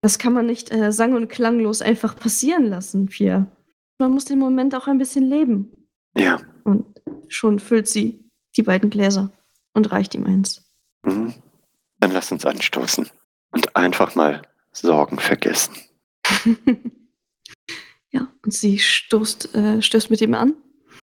Das 0.01 0.19
kann 0.19 0.33
man 0.33 0.45
nicht 0.45 0.71
äh, 0.71 0.91
sang- 0.91 1.15
und 1.15 1.27
klanglos 1.27 1.81
einfach 1.81 2.15
passieren 2.15 2.65
lassen, 2.65 3.07
Pierre. 3.07 3.47
Man 3.97 4.11
muss 4.11 4.25
den 4.25 4.37
Moment 4.37 4.75
auch 4.75 4.85
ein 4.85 4.99
bisschen 4.99 5.27
leben. 5.27 5.89
Ja. 6.15 6.39
Und 6.65 6.85
schon 7.29 7.57
füllt 7.57 7.87
sie 7.87 8.29
die 8.55 8.63
beiden 8.63 8.91
Gläser 8.91 9.31
und 9.73 9.91
reicht 9.91 10.13
ihm 10.13 10.25
eins. 10.25 10.64
Mhm. 11.05 11.33
Dann 11.99 12.11
lass 12.11 12.31
uns 12.31 12.45
anstoßen 12.45 13.09
und 13.51 13.75
einfach 13.75 14.15
mal 14.15 14.41
Sorgen 14.71 15.19
vergessen. 15.19 15.75
ja, 18.11 18.27
und 18.43 18.53
sie 18.53 18.79
stoßt, 18.79 19.55
äh, 19.55 19.81
stößt 19.81 20.09
mit 20.09 20.21
ihm 20.21 20.33
an 20.33 20.53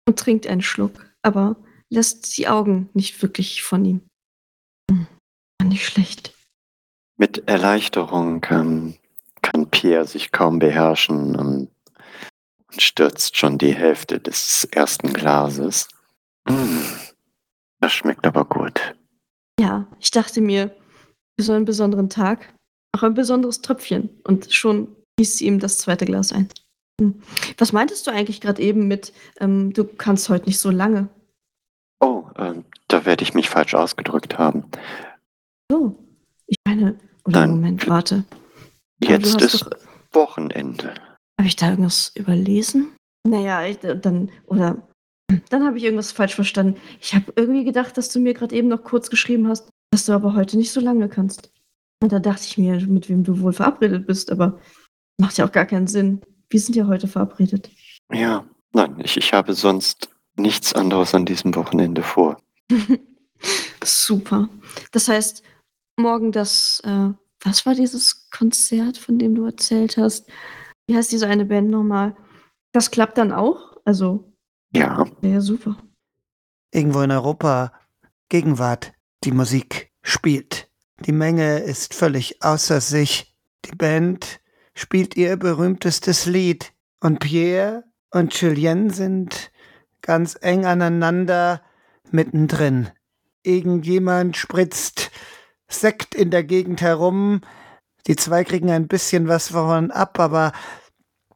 und 0.06 0.20
trinkt 0.20 0.48
einen 0.48 0.62
Schluck, 0.62 1.06
aber 1.22 1.56
lässt 1.89 2.38
die 2.38 2.48
Augen 2.48 2.89
nicht 2.94 3.22
wirklich 3.22 3.63
von 3.63 3.84
ihm. 3.86 4.01
Hm, 4.89 5.08
nicht 5.63 5.86
schlecht. 5.86 6.34
Mit 7.17 7.48
Erleichterung 7.48 8.46
ähm, 8.50 8.96
kann 9.41 9.70
Pierre 9.70 10.06
sich 10.06 10.32
kaum 10.32 10.60
beherrschen 10.60 11.36
und, 11.36 11.70
stürzt 12.77 13.38
schon 13.38 13.58
die 13.58 13.74
Hälfte 13.74 14.20
des 14.20 14.65
ersten 14.65 15.12
Glases. 15.12 15.88
Mm, 16.48 16.84
das 17.79 17.94
schmeckt 17.94 18.27
aber 18.27 18.46
gut. 18.46 18.96
Ja, 19.67 19.86
ich 20.00 20.12
dachte 20.12 20.39
mir, 20.39 20.74
für 21.38 21.43
so 21.45 21.51
einen 21.51 21.65
besonderen 21.65 22.09
Tag 22.09 22.53
auch 22.95 23.03
ein 23.03 23.13
besonderes 23.13 23.62
Tröpfchen 23.62 24.09
und 24.24 24.53
schon 24.53 24.95
gießt 25.17 25.39
sie 25.39 25.45
ihm 25.45 25.59
das 25.59 25.77
zweite 25.77 26.05
Glas 26.05 26.31
ein. 26.31 26.47
Hm. 27.01 27.21
Was 27.57 27.74
meintest 27.74 28.07
du 28.07 28.12
eigentlich 28.12 28.39
gerade 28.39 28.62
eben 28.62 28.88
mit, 28.88 29.12
ähm, 29.41 29.74
du 29.74 29.83
kannst 29.83 30.29
heute 30.29 30.45
nicht 30.45 30.57
so 30.59 30.71
lange? 30.71 31.09
Oh, 32.00 32.24
ähm, 32.38 32.63
da 32.88 33.05
werde 33.05 33.24
ich 33.24 33.33
mich 33.33 33.50
falsch 33.50 33.75
ausgedrückt 33.75 34.38
haben. 34.38 34.63
Oh, 35.69 35.91
ich 36.45 36.57
meine, 36.65 36.97
oder 37.25 37.41
Nein. 37.41 37.50
Moment, 37.50 37.89
warte. 37.89 38.24
Jetzt 39.03 39.41
ist 39.41 39.63
doch- 39.63 39.71
Wochenende. 40.13 40.93
Habe 41.38 41.47
ich 41.50 41.57
da 41.57 41.69
irgendwas 41.71 42.13
überlesen? 42.15 42.95
Naja, 43.27 43.65
ich, 43.65 43.79
dann, 43.79 44.31
oder 44.45 44.87
dann 45.50 45.65
habe 45.65 45.77
ich 45.77 45.84
irgendwas 45.84 46.12
falsch 46.12 46.36
verstanden. 46.36 46.79
Ich 47.01 47.13
habe 47.13 47.34
irgendwie 47.36 47.63
gedacht, 47.63 47.98
dass 47.98 48.10
du 48.10 48.19
mir 48.19 48.34
gerade 48.34 48.55
eben 48.55 48.67
noch 48.67 48.84
kurz 48.84 49.10
geschrieben 49.10 49.48
hast, 49.48 49.69
dass 49.91 50.05
du 50.05 50.13
aber 50.13 50.36
heute 50.36 50.57
nicht 50.57 50.72
so 50.72 50.79
lange 50.79 51.10
kannst. 51.10 51.51
Und 52.01 52.12
da 52.12 52.19
dachte 52.19 52.43
ich 52.46 52.57
mir, 52.57 52.79
mit 52.88 53.10
wem 53.10 53.24
du 53.24 53.39
wohl 53.41 53.53
verabredet 53.53 54.07
bist, 54.07 54.31
aber 54.31 54.60
macht 55.19 55.38
ja 55.38 55.46
auch 55.46 55.51
gar 55.51 55.65
keinen 55.65 55.88
Sinn. 55.88 56.22
Wir 56.50 56.60
sind 56.60 56.75
ja 56.75 56.88
heute 56.88 57.07
verabredet. 57.07 57.69
Ja, 58.12 58.46
nein, 58.74 59.00
ich, 59.03 59.17
ich 59.17 59.34
habe 59.34 59.53
sonst 59.53 60.10
nichts 60.38 60.74
anderes 60.74 61.13
an 61.13 61.25
diesem 61.25 61.55
Wochenende 61.55 62.03
vor. 62.03 62.38
Super. 63.84 64.50
Das 64.91 65.07
heißt, 65.07 65.43
morgen 65.98 66.31
das, 66.31 66.81
äh, 66.86 67.10
was 67.41 67.65
war 67.65 67.74
dieses 67.74 68.29
Konzert, 68.29 68.98
von 68.98 69.17
dem 69.17 69.36
du 69.36 69.46
erzählt 69.46 69.98
hast? 69.98 70.29
Wie 70.88 70.96
heißt 70.96 71.12
diese 71.12 71.27
eine 71.27 71.46
Band 71.46 71.69
nochmal? 71.69 72.15
Das 72.72 72.91
klappt 72.91 73.17
dann 73.17 73.31
auch? 73.31 73.77
Also, 73.84 74.31
Ja, 74.71 75.05
ja, 75.21 75.41
super. 75.41 75.77
Irgendwo 76.71 77.01
in 77.01 77.12
Europa, 77.12 77.71
Gegenwart, 78.29 78.93
die 79.24 79.31
Musik 79.31 79.91
spielt. 80.01 80.69
Die 81.05 81.12
Menge 81.12 81.59
ist 81.59 81.93
völlig 81.93 82.43
außer 82.43 82.81
sich. 82.81 83.36
Die 83.65 83.75
Band 83.75 84.41
spielt 84.74 85.15
ihr 85.15 85.38
berühmtestes 85.38 86.25
Lied. 86.25 86.74
Und 87.00 87.19
Pierre 87.19 87.83
und 88.12 88.39
Julien 88.39 88.89
sind 88.89 89.51
ganz 90.01 90.38
eng 90.41 90.65
aneinander 90.65 91.62
mittendrin. 92.12 92.89
Irgendjemand 93.43 94.36
spritzt 94.36 95.12
Sekt 95.67 96.15
in 96.15 96.31
der 96.31 96.43
Gegend 96.43 96.81
herum. 96.81 97.42
Die 98.07 98.15
zwei 98.15 98.44
kriegen 98.44 98.72
ein 98.72 98.87
bisschen 98.87 99.27
was 99.27 99.50
davon 99.50 99.92
ab, 99.92 100.20
aber 100.20 100.53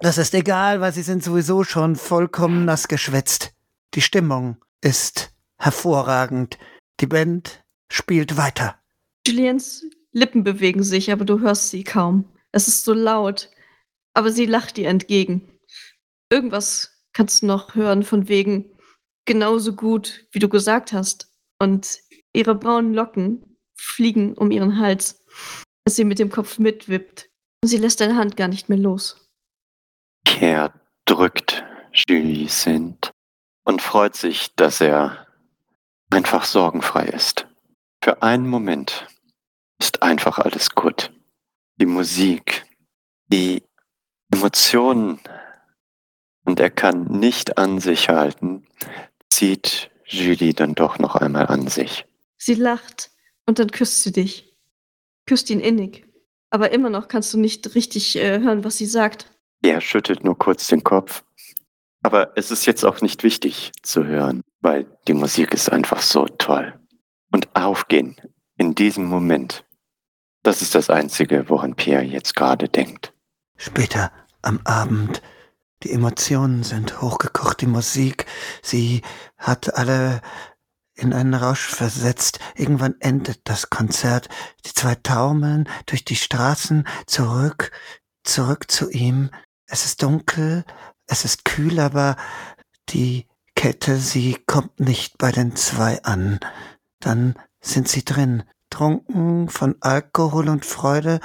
das 0.02 0.18
ist 0.18 0.34
egal, 0.34 0.82
weil 0.82 0.94
sie 0.94 1.04
sind 1.04 1.24
sowieso 1.24 1.64
schon 1.64 1.96
vollkommen 1.96 2.66
nass 2.66 2.88
geschwitzt. 2.88 3.54
Die 3.94 4.02
Stimmung 4.02 4.58
ist 4.82 5.34
hervorragend. 5.58 6.58
Die 7.00 7.08
Band 7.08 7.64
spielt 7.90 8.36
weiter. 8.36 8.80
Juliens 9.28 9.86
Lippen 10.12 10.44
bewegen 10.44 10.84
sich, 10.84 11.12
aber 11.12 11.24
du 11.24 11.40
hörst 11.40 11.70
sie 11.70 11.84
kaum. 11.84 12.26
Es 12.52 12.68
ist 12.68 12.84
so 12.84 12.94
laut, 12.94 13.50
aber 14.14 14.32
sie 14.32 14.46
lacht 14.46 14.78
dir 14.78 14.90
entgegen. 14.90 15.60
Irgendwas 16.30 17.06
kannst 17.14 17.44
du 17.44 17.46
noch 17.46 17.76
hören 17.76 18.04
von 18.04 18.28
wegen 18.28 18.72
genauso 19.26 19.76
gut, 19.76 20.26
wie 20.32 20.40
du 20.40 20.50
gesagt 20.50 20.94
hast. 20.94 21.32
Und 21.60 22.00
ihre 22.34 22.56
braunen 22.56 22.94
Locken 22.94 23.58
fliegen 23.76 24.34
um 24.34 24.52
ihren 24.52 24.80
Hals, 24.80 25.24
als 25.86 25.96
sie 25.96 26.06
mit 26.06 26.20
dem 26.20 26.32
Kopf 26.32 26.58
mitwippt. 26.58 27.30
Und 27.64 27.70
sie 27.70 27.78
lässt 27.78 28.02
deine 28.02 28.16
Hand 28.16 28.36
gar 28.36 28.48
nicht 28.48 28.68
mehr 28.68 28.80
los. 28.80 29.21
Pierre 30.32 30.72
drückt 31.06 31.64
Julies 31.92 32.66
Hand 32.66 33.12
und 33.64 33.82
freut 33.82 34.16
sich, 34.16 34.56
dass 34.56 34.80
er 34.80 35.28
einfach 36.10 36.46
sorgenfrei 36.46 37.06
ist. 37.06 37.48
Für 38.02 38.24
einen 38.24 38.48
Moment 38.48 39.08
ist 39.78 40.02
einfach 40.02 40.40
alles 40.40 40.72
gut. 40.72 41.12
Die 41.76 41.86
Musik, 41.86 42.66
die 43.28 43.62
Emotionen 44.32 45.20
und 46.46 46.62
er 46.62 46.72
kann 46.72 47.04
nicht 47.04 47.58
an 47.58 47.82
sich 47.82 48.08
halten, 48.08 48.66
zieht 49.30 49.92
Julie 50.06 50.54
dann 50.54 50.76
doch 50.76 50.98
noch 50.98 51.16
einmal 51.16 51.48
an 51.48 51.68
sich. 51.68 52.06
Sie 52.38 52.56
lacht 52.56 53.12
und 53.46 53.60
dann 53.60 53.70
küsst 53.70 54.02
sie 54.02 54.14
dich. 54.14 54.58
Küsst 55.26 55.50
ihn 55.50 55.60
innig. 55.60 56.08
Aber 56.50 56.72
immer 56.72 56.90
noch 56.90 57.10
kannst 57.10 57.34
du 57.34 57.38
nicht 57.38 57.76
richtig 57.76 58.16
äh, 58.16 58.40
hören, 58.40 58.64
was 58.64 58.78
sie 58.78 58.86
sagt. 58.86 59.28
Er 59.62 59.82
schüttelt 59.82 60.24
nur 60.24 60.38
kurz 60.38 60.68
den 60.68 60.84
Kopf. 60.84 61.24
Aber 62.04 62.32
es 62.36 62.50
ist 62.50 62.66
jetzt 62.66 62.84
auch 62.84 63.02
nicht 63.02 63.24
wichtig 63.24 63.72
zu 63.84 64.06
hören, 64.06 64.42
weil 64.60 64.88
die 65.08 65.14
Musik 65.14 65.54
ist 65.54 65.72
einfach 65.72 66.02
so 66.02 66.26
toll. 66.26 66.80
Und 67.32 67.56
aufgehen 67.56 68.16
in 68.58 68.76
diesem 68.76 69.06
Moment, 69.06 69.64
das 70.44 70.62
ist 70.62 70.76
das 70.76 70.90
Einzige, 70.90 71.48
woran 71.50 71.76
Pierre 71.76 72.04
jetzt 72.04 72.36
gerade 72.36 72.68
denkt. 72.68 73.14
Später 73.56 74.12
am 74.42 74.60
Abend. 74.64 75.22
Die 75.84 75.92
Emotionen 75.92 76.64
sind 76.64 77.02
hochgekocht, 77.02 77.62
die 77.62 77.68
Musik, 77.68 78.26
sie 78.62 79.02
hat 79.38 79.76
alle 79.76 80.22
in 80.94 81.14
einen 81.14 81.34
Rausch 81.34 81.66
versetzt. 81.66 82.40
Irgendwann 82.56 82.96
endet 83.00 83.42
das 83.46 83.70
Konzert. 83.70 84.30
Die 84.66 84.74
zwei 84.74 84.96
taumeln 84.96 85.68
durch 85.88 86.06
die 86.06 86.16
Straßen 86.16 86.88
zurück, 87.08 87.72
zurück 88.24 88.70
zu 88.70 88.90
ihm. 88.92 89.32
Es 89.72 89.86
ist 89.86 90.04
dunkel, 90.04 90.66
es 91.08 91.24
ist 91.24 91.46
kühl, 91.46 91.80
aber 91.80 92.18
die 92.90 93.26
Kette, 93.56 93.96
sie 93.96 94.38
kommt 94.46 94.82
nicht 94.82 95.18
bei 95.18 95.32
den 95.32 95.56
zwei 95.56 96.04
an. 96.04 96.42
Dann 97.00 97.36
sind 97.62 97.88
sie 97.88 98.04
drin, 98.04 98.44
trunken 98.70 99.48
von 99.48 99.78
Alkohol 99.80 100.50
und 100.50 100.66
Freude, 100.66 101.22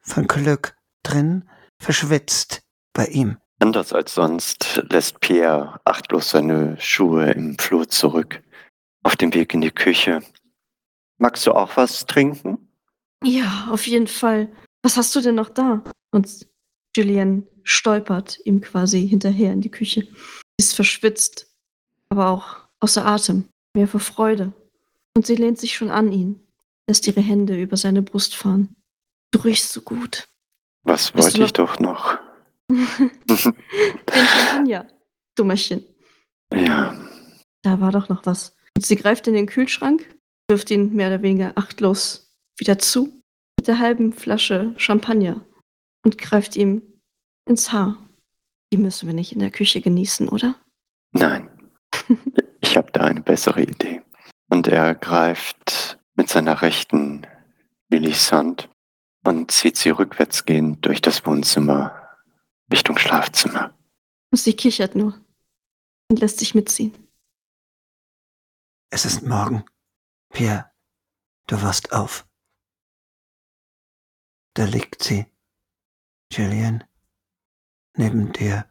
von 0.00 0.26
Glück, 0.26 0.78
drin, 1.02 1.46
verschwitzt 1.78 2.62
bei 2.94 3.04
ihm. 3.04 3.36
Anders 3.58 3.92
als 3.92 4.14
sonst 4.14 4.82
lässt 4.88 5.20
Pierre 5.20 5.78
achtlos 5.84 6.30
seine 6.30 6.80
Schuhe 6.80 7.32
im 7.32 7.58
Flur 7.58 7.86
zurück. 7.86 8.42
Auf 9.02 9.16
dem 9.16 9.34
Weg 9.34 9.52
in 9.52 9.60
die 9.60 9.70
Küche. 9.70 10.22
Magst 11.18 11.46
du 11.46 11.52
auch 11.52 11.76
was 11.76 12.06
trinken? 12.06 12.70
Ja, 13.22 13.68
auf 13.70 13.86
jeden 13.86 14.06
Fall. 14.06 14.50
Was 14.82 14.96
hast 14.96 15.14
du 15.14 15.20
denn 15.20 15.34
noch 15.34 15.50
da? 15.50 15.82
Und 16.10 16.49
Julian 16.96 17.46
stolpert 17.62 18.38
ihm 18.44 18.60
quasi 18.60 19.06
hinterher 19.06 19.52
in 19.52 19.60
die 19.60 19.70
Küche. 19.70 20.02
Sie 20.02 20.10
ist 20.58 20.74
verschwitzt, 20.74 21.46
aber 22.08 22.28
auch 22.28 22.56
außer 22.80 23.06
Atem, 23.06 23.48
mehr 23.74 23.86
vor 23.88 24.00
Freude. 24.00 24.52
Und 25.16 25.26
sie 25.26 25.36
lehnt 25.36 25.58
sich 25.58 25.74
schon 25.74 25.90
an 25.90 26.12
ihn, 26.12 26.40
lässt 26.88 27.06
ihre 27.06 27.20
Hände 27.20 27.60
über 27.60 27.76
seine 27.76 28.02
Brust 28.02 28.34
fahren. 28.34 28.74
Du 29.30 29.40
riechst 29.40 29.72
so 29.72 29.82
gut. 29.82 30.28
Was 30.82 31.12
Bist 31.12 31.28
wollte 31.28 31.44
ich 31.44 31.52
doch 31.52 31.78
noch? 31.78 32.18
Den 32.68 33.10
Champagner, 34.08 34.88
Dummerchen. 35.36 35.84
Ja, 36.52 36.96
Da 37.62 37.80
war 37.80 37.92
doch 37.92 38.08
noch 38.08 38.26
was. 38.26 38.56
Und 38.76 38.86
sie 38.86 38.96
greift 38.96 39.26
in 39.28 39.34
den 39.34 39.46
Kühlschrank, 39.46 40.16
wirft 40.48 40.70
ihn 40.70 40.94
mehr 40.94 41.08
oder 41.08 41.22
weniger 41.22 41.52
achtlos 41.56 42.32
wieder 42.56 42.78
zu, 42.78 43.22
mit 43.58 43.68
der 43.68 43.78
halben 43.78 44.12
Flasche 44.12 44.74
Champagner 44.76 45.44
und 46.02 46.18
greift 46.18 46.56
ihm 46.56 46.82
ins 47.46 47.72
Haar. 47.72 47.96
Die 48.72 48.76
müssen 48.76 49.06
wir 49.06 49.14
nicht 49.14 49.32
in 49.32 49.40
der 49.40 49.50
Küche 49.50 49.80
genießen, 49.80 50.28
oder? 50.28 50.56
nein. 51.12 51.48
Ich 52.62 52.76
habe 52.76 52.92
da 52.92 53.04
eine 53.04 53.22
bessere 53.22 53.62
Idee. 53.62 54.02
Und 54.48 54.68
er 54.68 54.94
greift 54.94 55.98
mit 56.14 56.28
seiner 56.28 56.62
rechten 56.62 57.26
Lillys 57.88 58.30
Hand 58.30 58.68
und 59.24 59.50
zieht 59.50 59.76
sie 59.76 59.90
rückwärts 59.90 60.44
gehend 60.44 60.84
durch 60.86 61.00
das 61.00 61.24
Wohnzimmer 61.26 62.08
Richtung 62.70 62.98
Schlafzimmer. 62.98 63.74
Und 64.30 64.38
sie 64.38 64.54
kichert 64.54 64.94
nur 64.94 65.18
und 66.08 66.20
lässt 66.20 66.38
sich 66.38 66.54
mitziehen. 66.54 66.94
Es 68.90 69.04
ist 69.04 69.22
morgen. 69.22 69.64
Pierre, 70.32 70.70
du 71.46 71.60
wachst 71.62 71.92
auf. 71.92 72.26
Da 74.54 74.64
liegt 74.64 75.02
sie. 75.02 75.26
Julian. 76.32 76.84
Neben 77.96 78.32
dir. 78.32 78.66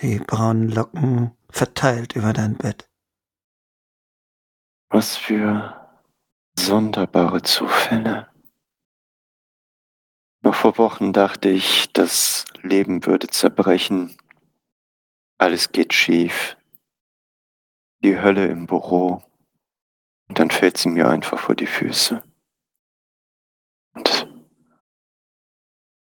Die 0.00 0.18
braunen 0.18 0.70
Locken 0.70 1.36
verteilt 1.50 2.16
über 2.16 2.32
dein 2.32 2.56
Bett. 2.56 2.88
Was 4.88 5.16
für 5.16 6.00
sonderbare 6.58 7.42
Zufälle. 7.42 8.28
Noch 10.40 10.54
vor 10.54 10.78
Wochen 10.78 11.12
dachte 11.12 11.50
ich, 11.50 11.92
das 11.92 12.46
Leben 12.62 13.04
würde 13.04 13.28
zerbrechen. 13.28 14.16
Alles 15.38 15.72
geht 15.72 15.92
schief. 15.92 16.56
Die 18.02 18.18
Hölle 18.18 18.46
im 18.46 18.66
Büro. 18.66 19.22
Und 20.28 20.38
dann 20.38 20.50
fällt 20.50 20.78
sie 20.78 20.88
mir 20.88 21.08
einfach 21.08 21.38
vor 21.38 21.54
die 21.54 21.66
Füße. 21.66 22.24
Und 23.94 24.31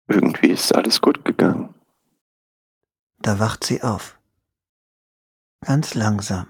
irgendwie 0.10 0.48
ist 0.48 0.74
alles 0.76 1.02
gut 1.02 1.24
gegangen. 1.26 1.74
Da 3.22 3.40
wacht 3.40 3.64
sie 3.64 3.82
auf. 3.84 4.20
Ganz 5.66 5.94
langsam. 5.94 6.48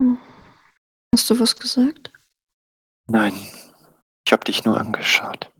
Hm. 0.00 0.18
Hast 1.14 1.28
du 1.30 1.38
was 1.40 1.56
gesagt? 1.56 2.12
Nein, 3.10 3.32
ich 4.26 4.32
habe 4.32 4.44
dich 4.44 4.64
nur 4.64 4.78
angeschaut. 4.78 5.50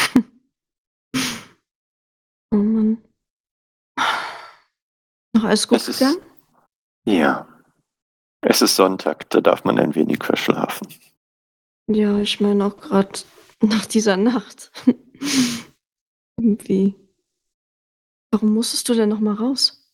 Oh 2.50 2.56
Mann. 2.56 3.02
Noch 5.34 5.44
alles 5.44 5.68
gut 5.68 5.76
Es 5.78 5.88
ist- 5.88 5.98
gegangen? 5.98 6.22
Ja. 7.06 7.46
Es 8.40 8.62
ist 8.62 8.76
Sonntag, 8.76 9.28
da 9.30 9.40
darf 9.42 9.64
man 9.64 9.78
ein 9.78 9.94
wenig 9.94 10.24
verschlafen. 10.24 10.88
Ja, 11.90 12.16
ich 12.18 12.40
meine 12.40 12.64
auch 12.64 12.76
gerade 12.78 13.18
nach 13.60 13.84
dieser 13.84 14.16
Nacht. 14.16 14.70
Irgendwie. 16.38 16.94
Warum 18.30 18.54
musstest 18.54 18.88
du 18.88 18.94
denn 18.94 19.08
noch 19.08 19.20
mal 19.20 19.34
raus? 19.34 19.92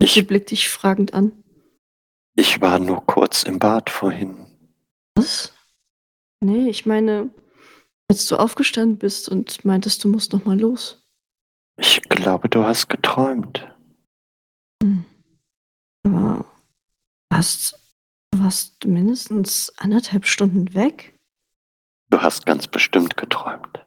Sie 0.00 0.06
Ich, 0.06 0.26
blickt 0.26 0.50
dich 0.50 0.68
fragend 0.68 1.12
an. 1.14 1.42
ich 2.36 2.60
war 2.60 2.78
nur 2.78 3.04
kurz 3.04 3.42
im 3.42 3.58
Bad 3.58 3.90
vorhin. 3.90 4.46
Was? 5.16 5.52
Nee, 6.40 6.68
ich 6.68 6.86
meine, 6.86 7.30
als 8.08 8.26
du 8.26 8.36
aufgestanden 8.36 8.98
bist 8.98 9.28
und 9.28 9.64
meintest, 9.64 10.04
du 10.04 10.08
musst 10.08 10.32
noch 10.32 10.44
mal 10.44 10.58
los. 10.58 11.04
Ich 11.80 12.00
glaube, 12.02 12.48
du 12.48 12.64
hast 12.64 12.88
geträumt. 12.88 13.66
Hm. 14.82 15.04
Aber 16.04 16.44
hast, 17.32 17.74
du 18.30 18.38
warst 18.40 18.84
mindestens 18.84 19.72
anderthalb 19.78 20.26
Stunden 20.26 20.74
weg? 20.74 21.18
Du 22.10 22.20
hast 22.22 22.46
ganz 22.46 22.68
bestimmt 22.68 23.16
geträumt. 23.16 23.84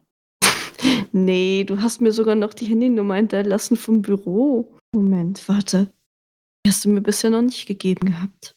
Nee, 1.12 1.66
du 1.66 1.82
hast 1.82 2.02
mir 2.02 2.12
sogar 2.12 2.36
noch 2.36 2.54
die 2.54 2.66
Handynummer 2.66 3.16
hinterlassen 3.16 3.76
vom 3.76 4.02
Büro. 4.02 4.78
Moment, 4.94 5.48
warte. 5.48 5.92
Die 6.66 6.70
hast 6.70 6.86
du 6.86 6.90
mir 6.90 7.02
bisher 7.02 7.30
noch 7.30 7.42
nicht 7.42 7.68
gegeben 7.68 8.08
gehabt. 8.08 8.56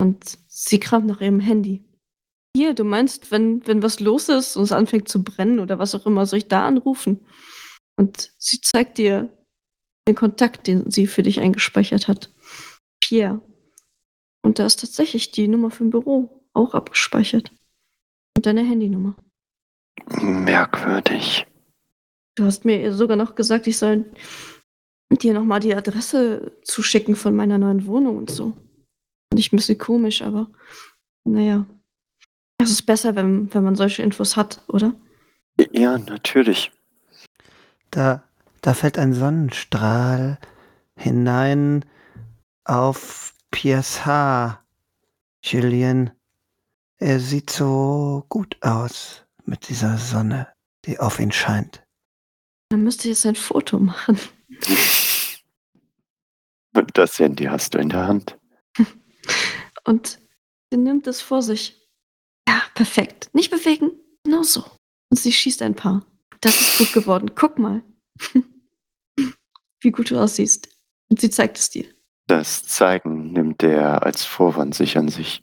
Und 0.00 0.38
sie 0.48 0.80
kramt 0.80 1.06
nach 1.06 1.20
ihrem 1.20 1.40
Handy. 1.40 1.84
Hier, 2.56 2.74
du 2.74 2.84
meinst, 2.84 3.30
wenn, 3.30 3.66
wenn 3.66 3.82
was 3.82 4.00
los 4.00 4.28
ist 4.28 4.56
und 4.56 4.64
es 4.64 4.72
anfängt 4.72 5.08
zu 5.08 5.22
brennen 5.22 5.60
oder 5.60 5.78
was 5.78 5.94
auch 5.94 6.06
immer, 6.06 6.26
soll 6.26 6.38
ich 6.38 6.48
da 6.48 6.66
anrufen? 6.66 7.24
Und 7.96 8.32
sie 8.38 8.60
zeigt 8.60 8.98
dir 8.98 9.28
den 10.08 10.16
Kontakt, 10.16 10.66
den 10.66 10.90
sie 10.90 11.06
für 11.06 11.22
dich 11.22 11.40
eingespeichert 11.40 12.08
hat. 12.08 12.32
Pierre. 13.00 13.40
Und 14.42 14.58
da 14.58 14.66
ist 14.66 14.80
tatsächlich 14.80 15.30
die 15.30 15.48
Nummer 15.48 15.70
für 15.70 15.84
ein 15.84 15.90
Büro 15.90 16.44
auch 16.52 16.74
abgespeichert. 16.74 17.52
Und 18.36 18.46
deine 18.46 18.62
Handynummer. 18.62 19.16
Merkwürdig. 20.20 21.46
Du 22.40 22.46
hast 22.46 22.64
mir 22.64 22.94
sogar 22.94 23.18
noch 23.18 23.34
gesagt, 23.34 23.66
ich 23.66 23.76
soll 23.76 24.06
dir 25.10 25.34
nochmal 25.34 25.60
die 25.60 25.74
Adresse 25.74 26.56
zuschicken 26.64 27.14
von 27.14 27.36
meiner 27.36 27.58
neuen 27.58 27.84
Wohnung 27.84 28.16
und 28.16 28.30
so. 28.30 28.52
Fand 29.30 29.38
ich 29.38 29.52
ein 29.52 29.56
bisschen 29.56 29.76
komisch, 29.76 30.22
aber 30.22 30.50
naja. 31.24 31.66
Es 32.56 32.70
ist 32.70 32.86
besser, 32.86 33.14
wenn, 33.14 33.52
wenn 33.52 33.62
man 33.62 33.76
solche 33.76 34.02
Infos 34.02 34.38
hat, 34.38 34.62
oder? 34.68 34.94
Ja, 35.72 35.98
natürlich. 35.98 36.72
Da, 37.90 38.24
da 38.62 38.72
fällt 38.72 38.98
ein 38.98 39.12
Sonnenstrahl 39.12 40.38
hinein 40.96 41.84
auf 42.64 43.34
Piers 43.50 44.06
Haar. 44.06 44.64
Julian, 45.44 46.10
er 46.96 47.20
sieht 47.20 47.50
so 47.50 48.24
gut 48.30 48.56
aus 48.62 49.26
mit 49.44 49.68
dieser 49.68 49.98
Sonne, 49.98 50.48
die 50.86 50.98
auf 50.98 51.20
ihn 51.20 51.32
scheint. 51.32 51.84
Dann 52.70 52.84
müsste 52.84 53.08
ich 53.08 53.16
jetzt 53.16 53.26
ein 53.26 53.34
Foto 53.34 53.80
machen. 53.80 54.18
Und 56.74 56.90
das 56.94 57.18
Handy 57.18 57.44
hast 57.44 57.74
du 57.74 57.78
in 57.78 57.88
der 57.88 58.06
Hand. 58.06 58.38
Und 59.84 60.20
sie 60.70 60.78
nimmt 60.78 61.06
es 61.08 61.20
vor 61.20 61.42
sich. 61.42 61.76
Ja, 62.48 62.62
perfekt. 62.74 63.28
Nicht 63.34 63.50
bewegen. 63.50 63.90
Genau 64.24 64.44
so. 64.44 64.64
Und 65.10 65.18
sie 65.18 65.32
schießt 65.32 65.62
ein 65.62 65.74
paar. 65.74 66.06
Das 66.40 66.60
ist 66.60 66.78
gut 66.78 66.92
geworden. 66.92 67.32
Guck 67.34 67.58
mal. 67.58 67.82
Wie 69.80 69.90
gut 69.90 70.10
du 70.10 70.18
aussiehst. 70.18 70.68
Und 71.10 71.20
sie 71.20 71.30
zeigt 71.30 71.58
es 71.58 71.70
dir. 71.70 71.86
Das 72.28 72.64
Zeigen 72.66 73.32
nimmt 73.32 73.64
er 73.64 74.04
als 74.04 74.24
Vorwand, 74.24 74.76
sich 74.76 74.96
an 74.96 75.08
sich 75.08 75.42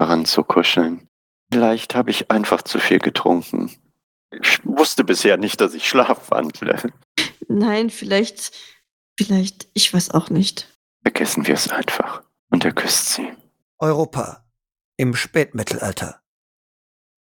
heranzukuscheln. 0.00 1.08
Vielleicht 1.52 1.94
habe 1.94 2.10
ich 2.10 2.28
einfach 2.32 2.62
zu 2.62 2.80
viel 2.80 2.98
getrunken. 2.98 3.70
Ich 4.30 4.64
wusste 4.64 5.04
bisher 5.04 5.36
nicht, 5.36 5.60
dass 5.60 5.74
ich 5.74 5.88
schlafwandle. 5.88 6.92
Nein, 7.48 7.90
vielleicht, 7.90 8.52
vielleicht, 9.16 9.68
ich 9.72 9.92
weiß 9.92 10.10
auch 10.10 10.30
nicht. 10.30 10.76
Vergessen 11.02 11.46
wir 11.46 11.54
es 11.54 11.68
einfach. 11.68 12.22
Und 12.50 12.64
er 12.64 12.72
küsst 12.72 13.14
sie. 13.14 13.32
Europa 13.78 14.44
im 14.96 15.14
Spätmittelalter. 15.14 16.22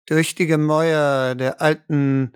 Durch 0.06 0.36
die 0.36 0.46
Gemäuer 0.48 1.36
der 1.36 1.62
alten, 1.62 2.34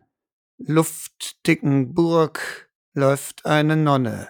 luftdicken 0.58 1.94
Burg 1.94 2.70
läuft 2.94 3.46
eine 3.46 3.76
Nonne. 3.76 4.30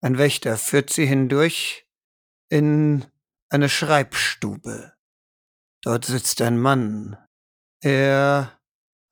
Ein 0.00 0.18
Wächter 0.18 0.56
führt 0.56 0.90
sie 0.90 1.06
hindurch 1.06 1.86
in 2.48 3.04
eine 3.48 3.68
Schreibstube. 3.68 4.92
Dort 5.82 6.04
sitzt 6.04 6.40
ein 6.42 6.58
Mann. 6.58 7.16
Er 7.80 8.55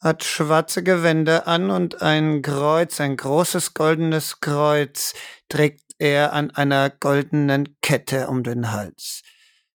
hat 0.04 0.22
schwarze 0.22 0.82
Gewänder 0.82 1.48
an 1.48 1.70
und 1.70 2.02
ein 2.02 2.42
Kreuz, 2.42 3.00
ein 3.00 3.16
großes 3.16 3.72
goldenes 3.72 4.38
Kreuz 4.40 5.14
trägt 5.48 5.94
er 5.98 6.34
an 6.34 6.50
einer 6.50 6.90
goldenen 6.90 7.76
Kette 7.80 8.28
um 8.28 8.42
den 8.42 8.70
Hals. 8.70 9.22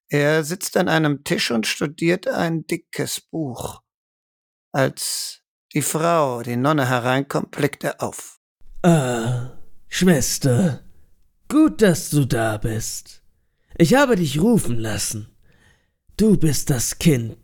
Er 0.10 0.44
sitzt 0.44 0.76
an 0.76 0.90
einem 0.90 1.24
Tisch 1.24 1.50
und 1.50 1.66
studiert 1.66 2.28
ein 2.28 2.68
dickes 2.68 3.22
Buch. 3.22 3.82
Als 4.74 5.44
die 5.74 5.82
Frau, 5.82 6.42
die 6.42 6.58
Nonne, 6.58 6.90
hereinkommt, 6.90 7.52
blickt 7.52 7.86
er 7.86 8.04
auf. 8.04 8.40
Ah, 8.84 9.58
Schwester, 9.88 10.84
gut, 11.48 11.82
dass 11.82 12.10
du 12.10 12.26
da 12.26 12.58
bist. 12.58 13.24
Ich 13.78 13.94
habe 13.94 14.18
dich 14.18 14.42
rufen 14.42 14.78
lassen. 14.78 15.30
Du 16.18 16.36
bist 16.36 16.70
das 16.70 17.00
Kind, 17.00 17.38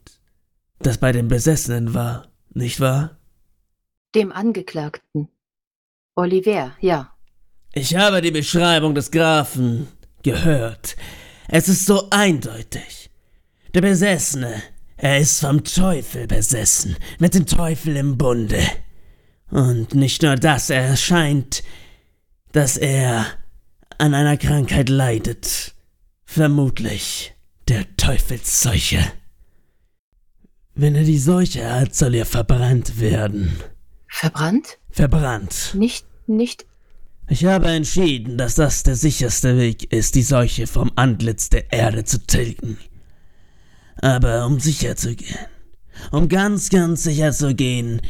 das 0.79 0.97
bei 0.97 1.13
den 1.13 1.29
Besessenen 1.29 1.93
war, 1.93 2.32
nicht 2.55 2.79
wahr? 2.79 3.17
Dem 4.15 4.31
Angeklagten. 4.31 5.29
Oliver, 6.15 6.75
ja. 6.79 7.13
Ich 7.73 7.95
habe 7.95 8.21
die 8.21 8.31
Beschreibung 8.31 8.93
des 8.93 9.09
Grafen 9.09 9.87
gehört. 10.21 10.95
Es 11.47 11.67
ist 11.67 11.85
so 11.85 12.07
eindeutig. 12.11 13.09
Der 13.73 13.81
Besessene, 13.81 14.61
er 14.97 15.17
ist 15.17 15.39
vom 15.39 15.63
Teufel 15.63 16.27
besessen, 16.27 16.95
mit 17.17 17.33
dem 17.33 17.47
Teufel 17.47 17.95
im 17.95 18.17
Bunde. 18.17 18.61
Und 19.49 19.95
nicht 19.95 20.21
nur 20.21 20.35
das, 20.35 20.69
er 20.69 20.95
scheint, 20.95 21.63
dass 22.51 22.77
er 22.77 23.25
an 23.97 24.13
einer 24.13 24.37
Krankheit 24.37 24.89
leidet. 24.89 25.73
Vermutlich 26.25 27.33
der 27.67 27.85
Teufelsseuche. 27.97 28.99
Wenn 30.75 30.95
er 30.95 31.03
die 31.03 31.19
Seuche 31.19 31.71
hat, 31.71 31.95
soll 31.95 32.15
er 32.15 32.25
verbrannt 32.25 32.99
werden. 32.99 33.55
Verbrannt? 34.07 34.79
Verbrannt. 34.89 35.75
Nicht, 35.75 36.05
nicht. 36.25 36.65
Ich 37.29 37.45
habe 37.45 37.67
entschieden, 37.67 38.37
dass 38.37 38.55
das 38.55 38.83
der 38.83 38.95
sicherste 38.95 39.57
Weg 39.57 39.91
ist, 39.93 40.15
die 40.15 40.23
Seuche 40.23 40.67
vom 40.67 40.91
Antlitz 40.95 41.49
der 41.49 41.71
Erde 41.71 42.03
zu 42.03 42.25
tilgen. 42.25 42.77
Aber 44.01 44.45
um 44.45 44.59
sicher 44.59 44.95
zu 44.95 45.15
gehen, 45.15 45.37
um 46.11 46.27
ganz, 46.27 46.69
ganz 46.69 47.03
sicher 47.03 47.31
zu 47.31 47.53
gehen, 47.53 48.01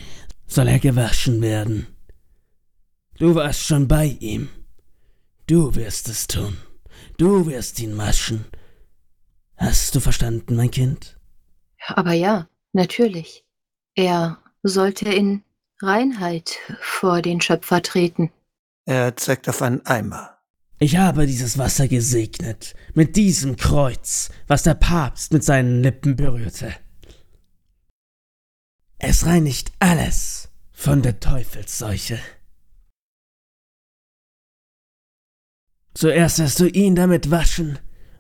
soll 0.48 0.68
er 0.68 0.80
gewaschen 0.80 1.42
werden. 1.42 1.88
Du 3.18 3.36
warst 3.36 3.62
schon 3.62 3.88
bei 3.88 4.06
ihm. 4.20 4.50
Du 5.48 5.76
wirst 5.76 6.08
es 6.10 6.28
tun. 6.28 6.58
Du 7.18 7.46
wirst 7.46 7.80
ihn 7.80 7.98
waschen. 7.98 8.46
Hast 9.58 9.94
du 9.96 10.00
verstanden, 10.00 10.56
mein 10.56 10.72
Kind? 10.72 11.20
Aber 11.88 12.14
ja, 12.14 12.48
natürlich. 12.74 13.46
Er 13.96 14.40
sollte 14.64 15.10
in 15.10 15.44
Reinheit 15.82 16.58
vor 16.82 17.22
den 17.22 17.42
Schöpfer 17.42 17.82
treten. 17.82 18.32
Er 18.86 19.16
zeigt 19.16 19.48
auf 19.50 19.62
einen 19.62 19.86
Eimer. 19.86 20.38
Ich 20.80 20.98
habe 20.98 21.28
dieses 21.28 21.58
Wasser 21.58 21.88
gesegnet, 21.88 22.76
mit 22.94 23.16
diesem 23.16 23.56
Kreuz, 23.56 24.30
was 24.48 24.64
der 24.64 24.74
Papst 24.74 25.32
mit 25.32 25.44
seinen 25.44 25.82
Lippen 25.82 26.16
berührte. 26.16 26.76
Es 28.98 29.26
reinigt 29.26 29.72
alles, 29.80 30.50
von 30.72 31.02
der 31.02 31.20
Teufelsseuche. 31.20 32.20
Zuerst 35.94 36.40
wirst 36.40 36.60
du 36.60 36.68
ihn 36.68 36.96
damit 36.96 37.32
waschen, 37.32 37.80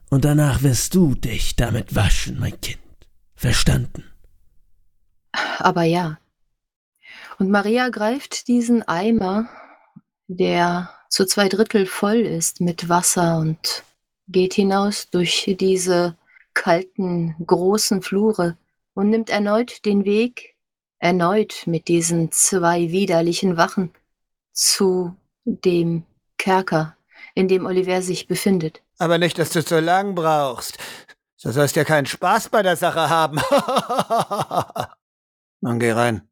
und 0.09 0.25
danach 0.25 0.61
wirst 0.61 0.93
du 0.93 1.15
dich 1.15 1.55
damit 1.55 1.95
waschen, 1.95 2.39
mein 2.39 2.61
Kind. 2.61 2.79
Verstanden? 3.35 4.03
Aber 5.59 5.83
ja. 5.83 6.17
Und 7.39 7.49
Maria 7.49 7.89
greift 7.89 8.47
diesen 8.47 8.87
Eimer, 8.87 9.49
der 10.27 10.89
zu 11.09 11.25
zwei 11.25 11.49
Drittel 11.49 11.85
voll 11.85 12.17
ist 12.17 12.61
mit 12.61 12.89
Wasser 12.89 13.37
und 13.37 13.83
geht 14.27 14.53
hinaus 14.53 15.09
durch 15.09 15.55
diese 15.59 16.15
kalten, 16.53 17.35
großen 17.45 18.01
Flure 18.01 18.57
und 18.93 19.09
nimmt 19.09 19.29
erneut 19.29 19.85
den 19.85 20.05
Weg, 20.05 20.55
erneut 20.99 21.63
mit 21.65 21.87
diesen 21.87 22.31
zwei 22.31 22.91
widerlichen 22.91 23.57
Wachen, 23.57 23.91
zu 24.53 25.15
dem 25.45 26.03
Kerker, 26.37 26.95
in 27.35 27.47
dem 27.47 27.65
Oliver 27.65 28.01
sich 28.01 28.27
befindet. 28.27 28.81
Aber 28.99 29.17
nicht, 29.17 29.37
dass 29.39 29.49
du 29.49 29.61
so 29.61 29.79
lang 29.79 30.15
brauchst. 30.15 30.77
Du 31.41 31.51
sollst 31.51 31.75
ja 31.75 31.83
keinen 31.83 32.05
Spaß 32.05 32.49
bei 32.49 32.61
der 32.63 32.77
Sache 32.77 33.09
haben. 33.09 33.39
Dann 35.63 35.79
geh 35.79 35.91
rein. 35.91 36.27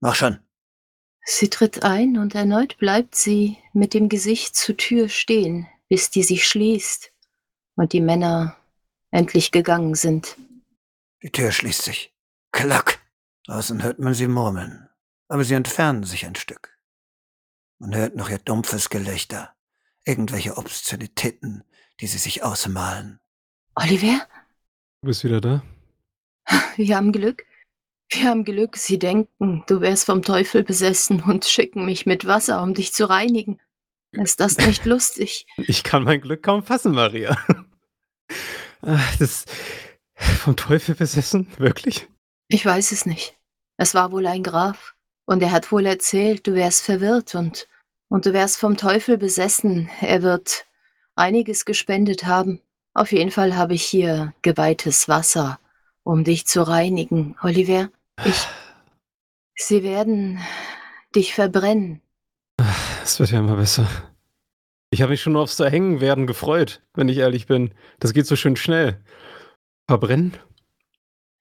Mach 0.00 0.16
schon. 0.16 0.40
Sie 1.24 1.48
tritt 1.48 1.84
ein 1.84 2.18
und 2.18 2.34
erneut 2.34 2.76
bleibt 2.76 3.14
sie 3.14 3.56
mit 3.72 3.94
dem 3.94 4.08
Gesicht 4.08 4.56
zur 4.56 4.76
Tür 4.76 5.08
stehen, 5.08 5.68
bis 5.88 6.10
die 6.10 6.24
sich 6.24 6.46
schließt 6.46 7.12
und 7.76 7.92
die 7.92 8.00
Männer 8.00 8.56
endlich 9.10 9.52
gegangen 9.52 9.94
sind. 9.94 10.36
Die 11.22 11.30
Tür 11.30 11.52
schließt 11.52 11.82
sich. 11.82 12.12
Klack. 12.50 13.00
Draußen 13.46 13.82
hört 13.82 14.00
man 14.00 14.12
sie 14.12 14.26
murmeln. 14.26 14.88
Aber 15.28 15.44
sie 15.44 15.54
entfernen 15.54 16.02
sich 16.02 16.26
ein 16.26 16.34
Stück. 16.34 16.76
Man 17.78 17.94
hört 17.94 18.16
noch 18.16 18.28
ihr 18.28 18.38
dumpfes 18.38 18.90
Gelächter. 18.90 19.54
Irgendwelche 20.04 20.58
Obszönitäten, 20.58 21.64
die 22.00 22.08
sie 22.08 22.18
sich 22.18 22.42
ausmalen. 22.42 23.20
Oliver? 23.76 24.26
Du 25.00 25.06
bist 25.06 25.24
wieder 25.24 25.40
da? 25.40 25.62
Wir 26.76 26.96
haben 26.96 27.12
Glück. 27.12 27.46
Wir 28.14 28.30
haben 28.30 28.44
Glück, 28.44 28.76
sie 28.76 28.98
denken, 28.98 29.64
du 29.66 29.80
wärst 29.80 30.06
vom 30.06 30.22
Teufel 30.22 30.62
besessen 30.62 31.20
und 31.20 31.46
schicken 31.46 31.84
mich 31.84 32.06
mit 32.06 32.26
Wasser, 32.26 32.62
um 32.62 32.72
dich 32.72 32.92
zu 32.92 33.08
reinigen. 33.10 33.60
Ist 34.12 34.38
das 34.38 34.56
nicht 34.58 34.84
lustig? 34.84 35.46
Ich 35.56 35.82
kann 35.82 36.04
mein 36.04 36.20
Glück 36.20 36.42
kaum 36.44 36.62
fassen, 36.62 36.92
Maria. 36.92 37.36
Ach, 38.82 39.16
Das 39.18 39.46
vom 40.14 40.54
Teufel 40.54 40.94
besessen? 40.94 41.48
Wirklich? 41.58 42.06
Ich 42.46 42.64
weiß 42.64 42.92
es 42.92 43.04
nicht. 43.04 43.36
Es 43.76 43.94
war 43.94 44.12
wohl 44.12 44.26
ein 44.26 44.44
Graf. 44.44 44.94
Und 45.26 45.42
er 45.42 45.50
hat 45.50 45.72
wohl 45.72 45.86
erzählt, 45.86 46.46
du 46.46 46.54
wärst 46.54 46.84
verwirrt 46.84 47.34
und, 47.34 47.66
und 48.08 48.26
du 48.26 48.32
wärst 48.32 48.58
vom 48.58 48.76
Teufel 48.76 49.18
besessen. 49.18 49.90
Er 50.00 50.22
wird 50.22 50.66
einiges 51.16 51.64
gespendet 51.64 52.26
haben. 52.26 52.60
Auf 52.92 53.10
jeden 53.10 53.32
Fall 53.32 53.56
habe 53.56 53.74
ich 53.74 53.82
hier 53.82 54.34
geweihtes 54.42 55.08
Wasser, 55.08 55.58
um 56.04 56.22
dich 56.22 56.46
zu 56.46 56.62
reinigen, 56.62 57.36
Oliver. 57.42 57.88
Ich. 58.24 58.46
Sie 59.56 59.82
werden 59.82 60.40
dich 61.14 61.34
verbrennen. 61.34 62.00
Es 63.02 63.18
wird 63.20 63.30
ja 63.30 63.40
immer 63.40 63.56
besser. 63.56 63.86
Ich 64.90 65.02
habe 65.02 65.10
mich 65.10 65.22
schon 65.22 65.36
aufs 65.36 65.58
Erhängen 65.58 66.00
werden 66.00 66.26
gefreut, 66.26 66.82
wenn 66.94 67.08
ich 67.08 67.18
ehrlich 67.18 67.46
bin. 67.46 67.74
Das 67.98 68.12
geht 68.12 68.26
so 68.26 68.36
schön 68.36 68.56
schnell. 68.56 69.02
Verbrennen? 69.88 70.36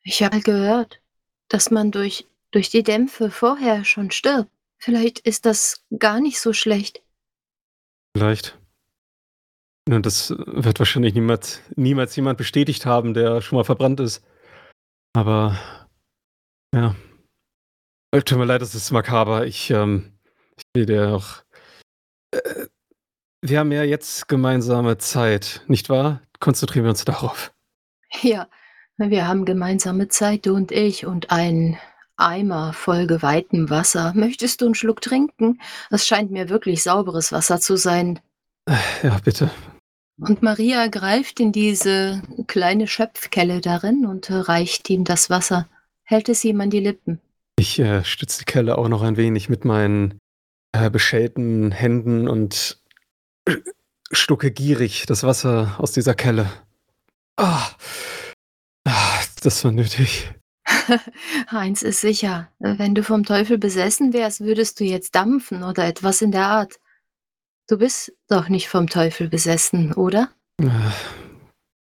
Ich 0.03 0.23
habe 0.23 0.41
gehört, 0.41 1.01
dass 1.49 1.71
man 1.71 1.91
durch, 1.91 2.27
durch 2.51 2.69
die 2.69 2.83
Dämpfe 2.83 3.29
vorher 3.29 3.85
schon 3.85 4.11
stirbt. 4.11 4.49
Vielleicht 4.79 5.19
ist 5.19 5.45
das 5.45 5.85
gar 5.97 6.19
nicht 6.19 6.39
so 6.39 6.51
schlecht. 6.51 7.01
Vielleicht. 8.15 8.57
Nun, 9.87 10.01
das 10.01 10.31
wird 10.31 10.79
wahrscheinlich 10.79 11.13
niemals, 11.13 11.61
niemals 11.75 12.15
jemand 12.15 12.37
bestätigt 12.37 12.85
haben, 12.85 13.13
der 13.13 13.41
schon 13.41 13.57
mal 13.57 13.63
verbrannt 13.63 13.99
ist. 13.99 14.25
Aber 15.13 15.57
ja. 16.73 16.95
Äh, 18.11 18.21
Tut 18.21 18.37
mir 18.37 18.45
leid, 18.45 18.61
das 18.61 18.75
ist 18.75 18.91
makaber. 18.91 19.45
Ich, 19.45 19.69
ähm, 19.71 20.19
ich 20.57 20.63
will 20.73 20.85
dir 20.85 21.15
auch. 21.15 21.43
Äh, 22.31 22.67
wir 23.41 23.59
haben 23.59 23.71
ja 23.71 23.83
jetzt 23.83 24.27
gemeinsame 24.27 24.97
Zeit, 24.97 25.63
nicht 25.67 25.89
wahr? 25.89 26.21
Konzentrieren 26.39 26.85
wir 26.85 26.91
uns 26.91 27.05
darauf. 27.05 27.53
Ja, 28.21 28.47
wir 28.97 29.27
haben 29.27 29.43
gemeinsame 29.43 30.07
Zeit, 30.07 30.45
du 30.45 30.53
und 30.53 30.71
ich, 30.71 31.05
und 31.05 31.31
ein 31.31 31.77
Eimer 32.15 32.73
voll 32.73 33.07
geweihtem 33.07 33.69
Wasser. 33.69 34.13
Möchtest 34.15 34.61
du 34.61 34.65
einen 34.65 34.75
Schluck 34.75 35.01
trinken? 35.01 35.59
Es 35.89 36.07
scheint 36.07 36.31
mir 36.31 36.49
wirklich 36.49 36.83
sauberes 36.83 37.31
Wasser 37.31 37.59
zu 37.59 37.75
sein. 37.75 38.19
Ja, 39.01 39.19
bitte. 39.23 39.49
Und 40.17 40.43
Maria 40.43 40.87
greift 40.87 41.39
in 41.39 41.51
diese 41.51 42.21
kleine 42.47 42.87
Schöpfkelle 42.87 43.61
darin 43.61 44.05
und 44.05 44.27
reicht 44.29 44.89
ihm 44.89 45.03
das 45.03 45.29
Wasser, 45.29 45.67
hält 46.13 46.29
es 46.29 46.43
ihm 46.45 46.61
an 46.61 46.69
die 46.69 46.79
Lippen. 46.79 47.19
Ich 47.57 47.79
äh, 47.79 48.03
stütze 48.03 48.39
die 48.39 48.45
Kelle 48.45 48.77
auch 48.77 48.87
noch 48.87 49.01
ein 49.01 49.17
wenig 49.17 49.49
mit 49.49 49.65
meinen 49.65 50.19
äh, 50.71 50.91
beschälten 50.91 51.71
Händen 51.71 52.27
und 52.27 52.81
äh, 53.45 53.57
schlucke 54.11 54.51
gierig 54.51 55.05
das 55.07 55.23
Wasser 55.23 55.75
aus 55.79 55.91
dieser 55.91 56.13
Kelle. 56.13 56.51
Ah, 57.35 57.67
ah 58.87 59.19
das 59.41 59.63
war 59.63 59.71
nötig. 59.71 60.31
Eins 61.47 61.81
ist 61.81 62.01
sicher, 62.01 62.49
wenn 62.59 62.93
du 62.93 63.03
vom 63.03 63.23
Teufel 63.23 63.57
besessen 63.57 64.13
wärst, 64.13 64.41
würdest 64.41 64.79
du 64.79 64.83
jetzt 64.83 65.15
dampfen 65.15 65.63
oder 65.63 65.85
etwas 65.85 66.21
in 66.21 66.31
der 66.31 66.45
Art. 66.45 66.79
Du 67.67 67.77
bist 67.77 68.13
doch 68.27 68.49
nicht 68.49 68.69
vom 68.69 68.87
Teufel 68.87 69.29
besessen, 69.29 69.93
oder? 69.93 70.29
Äh, 70.61 70.69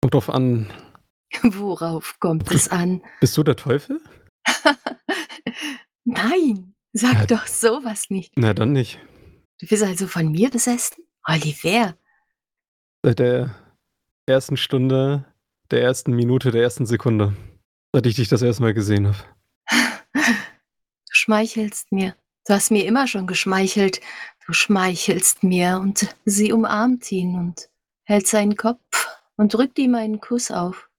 Kommt 0.01 0.13
drauf 0.13 0.29
an. 0.29 0.71
Worauf 1.43 2.19
kommt 2.19 2.51
es 2.51 2.69
an? 2.69 3.01
Bist 3.19 3.35
du 3.37 3.43
der 3.43 3.55
Teufel? 3.55 4.01
Nein, 6.05 6.73
sag 6.93 7.13
Ja. 7.13 7.25
doch 7.25 7.47
sowas 7.47 8.09
nicht. 8.09 8.33
Na, 8.35 8.53
dann 8.53 8.71
nicht. 8.71 8.99
Du 9.59 9.67
bist 9.67 9.83
also 9.83 10.07
von 10.07 10.31
mir 10.31 10.49
besessen? 10.49 11.03
Oliver, 11.27 11.95
Seit 13.05 13.19
der 13.19 13.55
ersten 14.25 14.57
Stunde, 14.57 15.25
der 15.71 15.81
ersten 15.81 16.13
Minute, 16.13 16.51
der 16.51 16.63
ersten 16.63 16.85
Sekunde. 16.85 17.35
Seit 17.93 18.05
ich 18.05 18.15
dich 18.15 18.27
das 18.27 18.41
erste 18.41 18.61
Mal 18.63 18.73
gesehen 18.73 19.07
habe. 19.07 19.17
du 20.13 20.21
schmeichelst 21.11 21.91
mir. 21.91 22.15
Du 22.45 22.53
hast 22.53 22.71
mir 22.71 22.85
immer 22.85 23.07
schon 23.07 23.27
geschmeichelt. 23.27 24.01
Du 24.45 24.51
schmeichelst 24.53 25.43
mir 25.43 25.79
und 25.81 26.13
sie 26.25 26.51
umarmt 26.51 27.09
ihn 27.11 27.35
und 27.37 27.69
hält 28.03 28.27
seinen 28.27 28.57
Kopf 28.57 29.07
und 29.37 29.53
drückt 29.53 29.79
ihm 29.79 29.95
einen 29.95 30.19
Kuss 30.19 30.51
auf. 30.51 30.89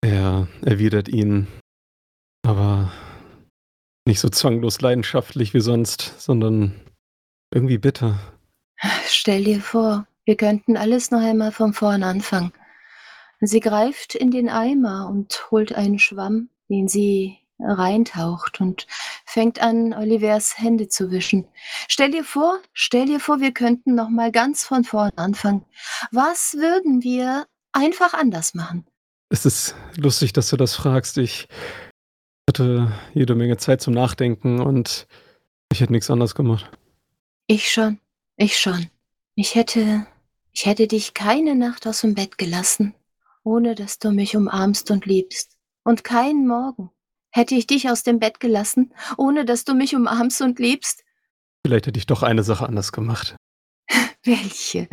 Er 0.00 0.48
erwidert 0.64 1.08
ihn, 1.08 1.48
aber 2.42 2.92
nicht 4.06 4.20
so 4.20 4.28
zwanglos 4.28 4.80
leidenschaftlich 4.80 5.54
wie 5.54 5.60
sonst, 5.60 6.20
sondern 6.20 6.80
irgendwie 7.52 7.78
bitter. 7.78 8.18
Stell 9.06 9.44
dir 9.44 9.60
vor, 9.60 10.06
wir 10.24 10.36
könnten 10.36 10.76
alles 10.76 11.10
noch 11.10 11.20
einmal 11.20 11.52
von 11.52 11.72
vorn 11.72 12.02
anfangen. 12.02 12.52
Sie 13.40 13.60
greift 13.60 14.14
in 14.14 14.30
den 14.30 14.48
Eimer 14.48 15.08
und 15.08 15.50
holt 15.50 15.72
einen 15.72 15.98
Schwamm, 15.98 16.50
den 16.68 16.88
sie 16.88 17.38
reintaucht 17.60 18.60
und 18.60 18.86
fängt 19.24 19.60
an, 19.60 19.92
Olivers 19.92 20.58
Hände 20.58 20.88
zu 20.88 21.10
wischen. 21.10 21.48
Stell 21.88 22.10
dir 22.10 22.24
vor, 22.24 22.60
stell 22.72 23.06
dir 23.06 23.20
vor, 23.20 23.40
wir 23.40 23.52
könnten 23.52 23.94
noch 23.94 24.08
mal 24.08 24.32
ganz 24.32 24.64
von 24.64 24.84
vorn 24.84 25.12
anfangen. 25.16 25.64
Was 26.12 26.54
würden 26.54 27.02
wir 27.02 27.46
einfach 27.72 28.14
anders 28.14 28.54
machen? 28.54 28.86
Es 29.30 29.44
ist 29.44 29.74
lustig, 29.96 30.32
dass 30.32 30.48
du 30.48 30.56
das 30.56 30.74
fragst. 30.74 31.18
Ich 31.18 31.48
hatte 32.48 32.92
jede 33.14 33.34
Menge 33.34 33.58
Zeit 33.58 33.82
zum 33.82 33.92
Nachdenken 33.94 34.60
und 34.60 35.06
ich 35.70 35.80
hätte 35.80 35.92
nichts 35.92 36.10
anderes 36.10 36.34
gemacht. 36.34 36.70
Ich 37.46 37.70
schon, 37.70 38.00
ich 38.36 38.58
schon. 38.58 38.88
Ich 39.34 39.54
hätte, 39.54 40.06
ich 40.52 40.66
hätte 40.66 40.86
dich 40.86 41.14
keine 41.14 41.54
Nacht 41.54 41.86
aus 41.86 42.00
dem 42.00 42.14
Bett 42.14 42.38
gelassen, 42.38 42.94
ohne 43.44 43.74
dass 43.74 43.98
du 43.98 44.10
mich 44.10 44.34
umarmst 44.34 44.90
und 44.90 45.04
liebst. 45.04 45.56
Und 45.84 46.04
keinen 46.04 46.46
Morgen 46.46 46.90
hätte 47.30 47.54
ich 47.54 47.66
dich 47.66 47.90
aus 47.90 48.02
dem 48.02 48.18
Bett 48.18 48.40
gelassen, 48.40 48.94
ohne 49.16 49.44
dass 49.44 49.64
du 49.64 49.74
mich 49.74 49.94
umarmst 49.94 50.40
und 50.40 50.58
liebst. 50.58 51.04
Vielleicht 51.64 51.86
hätte 51.86 51.98
ich 51.98 52.06
doch 52.06 52.22
eine 52.22 52.42
Sache 52.42 52.66
anders 52.66 52.92
gemacht. 52.92 53.36
Welche? 54.24 54.88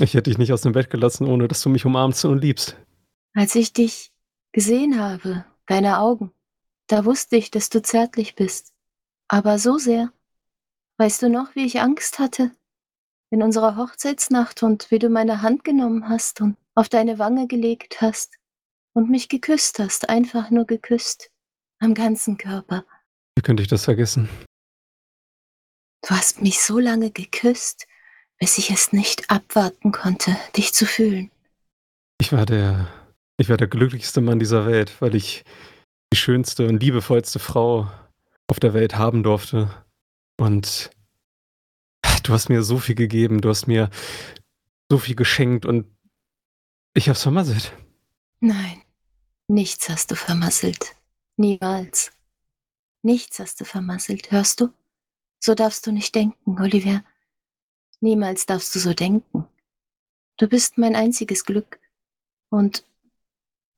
Ich 0.00 0.14
hätte 0.14 0.30
dich 0.30 0.38
nicht 0.38 0.52
aus 0.52 0.62
dem 0.62 0.72
Bett 0.72 0.90
gelassen, 0.90 1.26
ohne 1.26 1.48
dass 1.48 1.62
du 1.62 1.70
mich 1.70 1.86
umarmst 1.86 2.24
und 2.26 2.42
liebst. 2.42 2.76
Als 3.34 3.54
ich 3.54 3.72
dich 3.72 4.12
gesehen 4.52 5.00
habe, 5.00 5.44
deine 5.66 5.98
Augen, 5.98 6.32
da 6.86 7.04
wusste 7.04 7.36
ich, 7.36 7.50
dass 7.50 7.70
du 7.70 7.80
zärtlich 7.80 8.34
bist. 8.34 8.72
Aber 9.28 9.58
so 9.58 9.78
sehr. 9.78 10.12
Weißt 10.98 11.22
du 11.22 11.30
noch, 11.30 11.54
wie 11.54 11.64
ich 11.64 11.80
Angst 11.80 12.18
hatte? 12.18 12.50
In 13.30 13.42
unserer 13.42 13.76
Hochzeitsnacht 13.76 14.62
und 14.62 14.90
wie 14.90 14.98
du 14.98 15.08
meine 15.08 15.40
Hand 15.40 15.64
genommen 15.64 16.08
hast 16.08 16.42
und 16.42 16.56
auf 16.74 16.90
deine 16.90 17.18
Wange 17.18 17.46
gelegt 17.46 18.02
hast 18.02 18.36
und 18.92 19.08
mich 19.08 19.28
geküsst 19.28 19.78
hast, 19.78 20.08
einfach 20.08 20.50
nur 20.50 20.66
geküsst. 20.66 21.30
Am 21.78 21.94
ganzen 21.94 22.36
Körper. 22.36 22.84
Wie 23.34 23.42
könnte 23.42 23.62
ich 23.62 23.68
das 23.68 23.84
vergessen? 23.84 24.28
Du 26.02 26.10
hast 26.10 26.42
mich 26.42 26.60
so 26.60 26.78
lange 26.78 27.10
geküsst, 27.10 27.86
bis 28.38 28.58
ich 28.58 28.70
es 28.70 28.92
nicht 28.92 29.30
abwarten 29.30 29.92
konnte, 29.92 30.36
dich 30.56 30.74
zu 30.74 30.84
fühlen. 30.84 31.30
Ich 32.20 32.32
war 32.32 32.44
der, 32.44 32.92
ich 33.42 33.48
war 33.48 33.56
der 33.56 33.66
glücklichste 33.66 34.20
Mann 34.20 34.38
dieser 34.38 34.66
Welt, 34.66 35.00
weil 35.00 35.16
ich 35.16 35.44
die 36.12 36.16
schönste 36.16 36.68
und 36.68 36.80
liebevollste 36.80 37.40
Frau 37.40 37.90
auf 38.46 38.60
der 38.60 38.72
Welt 38.72 38.96
haben 38.96 39.24
durfte. 39.24 39.68
Und 40.38 40.90
du 42.22 42.32
hast 42.32 42.48
mir 42.48 42.62
so 42.62 42.78
viel 42.78 42.94
gegeben, 42.94 43.40
du 43.40 43.48
hast 43.48 43.66
mir 43.66 43.90
so 44.88 44.98
viel 44.98 45.16
geschenkt 45.16 45.66
und 45.66 45.86
ich 46.94 47.08
hab's 47.08 47.22
vermasselt. 47.22 47.72
Nein, 48.38 48.80
nichts 49.48 49.88
hast 49.88 50.12
du 50.12 50.14
vermasselt. 50.14 50.94
Niemals. 51.36 52.12
Nichts 53.02 53.40
hast 53.40 53.60
du 53.60 53.64
vermasselt, 53.64 54.30
hörst 54.30 54.60
du? 54.60 54.72
So 55.40 55.56
darfst 55.56 55.84
du 55.86 55.90
nicht 55.90 56.14
denken, 56.14 56.60
Oliver. 56.60 57.02
Niemals 58.00 58.46
darfst 58.46 58.72
du 58.76 58.78
so 58.78 58.94
denken. 58.94 59.48
Du 60.36 60.46
bist 60.46 60.78
mein 60.78 60.94
einziges 60.94 61.44
Glück. 61.44 61.80
Und, 62.50 62.84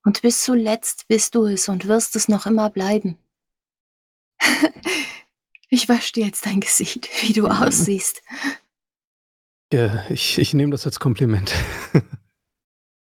und 0.05 0.23
bis 0.23 0.43
zuletzt 0.43 1.09
bist 1.09 1.35
du 1.35 1.47
es 1.47 1.69
und 1.69 1.89
wirst 1.89 2.15
es 2.17 2.29
noch 2.29 2.47
immer 2.47 2.71
bleiben. 2.71 3.19
ich 5.69 5.89
wasche 5.89 6.13
dir 6.13 6.27
jetzt 6.27 6.47
dein 6.47 6.61
Gesicht, 6.61 7.09
wie 7.23 7.33
du 7.33 7.49
aussiehst. 7.49 8.23
Ja, 9.73 10.05
ich, 10.09 10.39
ich 10.39 10.55
nehme 10.55 10.71
das 10.71 10.87
als 10.87 11.01
Kompliment. 11.01 11.53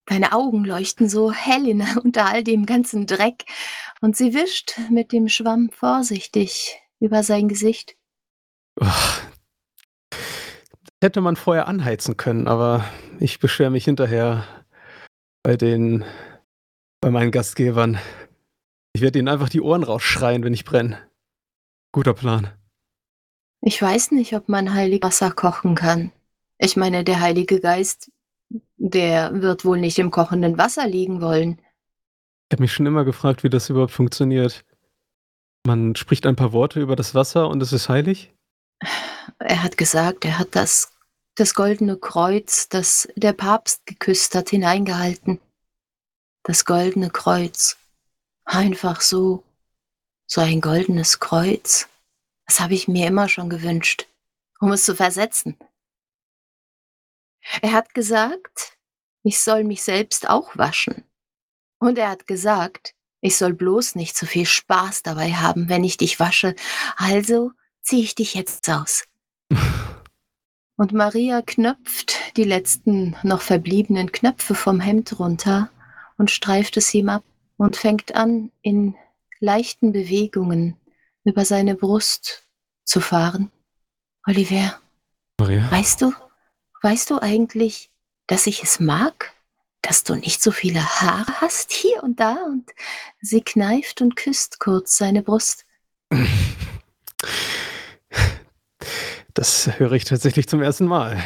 Deine 0.06 0.32
Augen 0.32 0.64
leuchten 0.64 1.08
so 1.08 1.32
hell 1.32 1.66
in, 1.66 1.80
unter 2.04 2.26
all 2.26 2.44
dem 2.44 2.66
ganzen 2.66 3.06
Dreck 3.06 3.44
und 4.00 4.16
sie 4.16 4.34
wischt 4.34 4.78
mit 4.90 5.12
dem 5.12 5.28
Schwamm 5.28 5.70
vorsichtig 5.70 6.80
über 7.00 7.22
sein 7.22 7.48
Gesicht. 7.48 7.96
Oh, 8.80 8.86
hätte 11.02 11.20
man 11.20 11.36
vorher 11.36 11.66
anheizen 11.66 12.16
können, 12.16 12.46
aber 12.46 12.84
ich 13.18 13.38
beschwere 13.38 13.70
mich 13.70 13.84
hinterher 13.84 14.46
bei 15.42 15.56
den, 15.56 16.04
bei 17.00 17.10
meinen 17.10 17.30
Gastgebern. 17.30 17.98
Ich 18.92 19.00
werde 19.00 19.18
ihnen 19.18 19.28
einfach 19.28 19.48
die 19.48 19.60
Ohren 19.60 19.82
rausschreien, 19.82 20.44
wenn 20.44 20.54
ich 20.54 20.64
brenne. 20.64 20.98
Guter 21.92 22.14
Plan. 22.14 22.50
Ich 23.62 23.80
weiß 23.80 24.12
nicht, 24.12 24.34
ob 24.34 24.48
man 24.48 24.74
heilig 24.74 25.02
Wasser 25.02 25.30
kochen 25.30 25.74
kann. 25.74 26.12
Ich 26.58 26.76
meine, 26.76 27.04
der 27.04 27.20
Heilige 27.20 27.60
Geist, 27.60 28.10
der 28.76 29.42
wird 29.42 29.64
wohl 29.64 29.78
nicht 29.78 29.98
im 29.98 30.10
kochenden 30.10 30.58
Wasser 30.58 30.86
liegen 30.86 31.20
wollen. 31.20 31.58
Ich 32.48 32.54
habe 32.54 32.62
mich 32.62 32.72
schon 32.72 32.86
immer 32.86 33.04
gefragt, 33.04 33.44
wie 33.44 33.50
das 33.50 33.70
überhaupt 33.70 33.92
funktioniert. 33.92 34.64
Man 35.66 35.94
spricht 35.94 36.26
ein 36.26 36.36
paar 36.36 36.52
Worte 36.52 36.80
über 36.80 36.96
das 36.96 37.14
Wasser 37.14 37.48
und 37.48 37.62
es 37.62 37.72
ist 37.72 37.88
heilig? 37.88 38.34
Er 39.38 39.62
hat 39.62 39.76
gesagt, 39.76 40.24
er 40.24 40.38
hat 40.38 40.48
das, 40.52 40.92
das 41.34 41.54
goldene 41.54 41.96
Kreuz, 41.96 42.68
das 42.68 43.08
der 43.14 43.32
Papst 43.32 43.86
geküsst 43.86 44.34
hat, 44.34 44.50
hineingehalten. 44.50 45.38
Das 46.42 46.64
goldene 46.64 47.11
Kreuz. 47.11 47.76
Einfach 48.44 49.00
so. 49.00 49.44
So 50.26 50.40
ein 50.40 50.61
goldenes 50.61 51.20
Kreuz. 51.20 51.88
Das 52.46 52.61
habe 52.61 52.74
ich 52.74 52.88
mir 52.88 53.09
immer 53.09 53.29
schon 53.29 53.50
gewünscht, 53.50 54.07
um 54.61 54.72
es 54.72 54.85
zu 54.85 54.94
versetzen. 54.94 55.57
Er 57.62 57.72
hat 57.72 57.94
gesagt, 57.94 58.76
ich 59.22 59.40
soll 59.40 59.64
mich 59.64 59.83
selbst 59.83 60.29
auch 60.29 60.57
waschen. 60.57 61.05
Und 61.79 61.98
er 61.98 62.11
hat 62.11 62.26
gesagt, 62.26 62.94
ich 63.20 63.37
soll 63.37 63.53
bloß 63.53 63.94
nicht 63.94 64.16
so 64.16 64.26
viel 64.26 64.46
Spaß 64.46 65.03
dabei 65.03 65.33
haben, 65.33 65.68
wenn 65.68 65.85
ich 65.85 65.96
dich 65.96 66.20
wasche. 66.20 66.55
Also 66.96 67.53
ziehe 67.83 68.03
ich 68.03 68.14
dich 68.14 68.35
jetzt 68.35 68.68
aus. 68.70 69.05
Und 70.76 70.92
Maria 70.92 71.42
knöpft 71.42 72.37
die 72.37 72.44
letzten 72.44 73.16
noch 73.22 73.42
verbliebenen 73.42 74.12
Knöpfe 74.12 74.55
vom 74.55 74.81
Hemd 74.81 75.18
runter 75.18 75.70
und 76.20 76.30
streift 76.30 76.76
es 76.76 76.92
ihm 76.92 77.09
ab 77.09 77.24
und 77.56 77.76
fängt 77.76 78.14
an, 78.14 78.52
in 78.61 78.94
leichten 79.38 79.90
Bewegungen 79.90 80.76
über 81.24 81.46
seine 81.46 81.74
Brust 81.74 82.46
zu 82.85 83.00
fahren. 83.00 83.50
Oliver, 84.26 84.78
Maria? 85.38 85.70
weißt 85.70 86.02
du, 86.02 86.12
weißt 86.83 87.09
du 87.09 87.22
eigentlich, 87.22 87.90
dass 88.26 88.46
ich 88.46 88.62
es 88.62 88.80
mag, 88.80 89.33
dass 89.80 90.04
du 90.04 90.14
nicht 90.14 90.42
so 90.42 90.50
viele 90.50 90.85
Haare 90.85 91.40
hast 91.40 91.72
hier 91.72 92.02
und 92.02 92.20
da? 92.20 92.35
Und 92.44 92.70
sie 93.22 93.40
kneift 93.40 94.02
und 94.02 94.14
küsst 94.14 94.61
kurz 94.61 94.98
seine 94.98 95.22
Brust. 95.22 95.64
Das 99.33 99.78
höre 99.78 99.92
ich 99.92 100.04
tatsächlich 100.04 100.48
zum 100.48 100.61
ersten 100.61 100.85
Mal. 100.85 101.22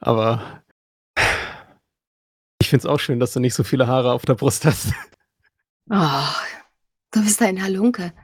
Aber 0.00 0.61
finde 2.72 2.88
es 2.88 2.90
auch 2.90 3.00
schön, 3.00 3.20
dass 3.20 3.34
du 3.34 3.40
nicht 3.40 3.52
so 3.52 3.64
viele 3.64 3.86
Haare 3.86 4.12
auf 4.12 4.24
der 4.24 4.34
Brust 4.34 4.64
hast. 4.64 4.92
Oh, 5.90 6.34
du 7.10 7.22
bist 7.22 7.42
ein 7.42 7.60
Halunke. 7.60 8.14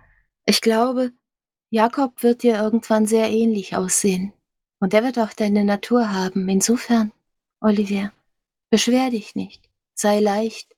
Ich 0.47 0.61
glaube, 0.61 1.11
Jakob 1.71 2.23
wird 2.23 2.45
dir 2.45 2.55
irgendwann 2.55 3.05
sehr 3.05 3.29
ähnlich 3.29 3.77
aussehen. 3.77 4.33
Und 4.79 4.95
er 4.95 5.03
wird 5.03 5.19
auch 5.19 5.33
deine 5.33 5.65
Natur 5.65 6.13
haben. 6.13 6.49
Insofern, 6.49 7.13
Olivier, 7.61 8.13
beschwer 8.71 9.11
dich 9.11 9.35
nicht. 9.35 9.69
Sei 9.95 10.21
leicht. 10.21 10.77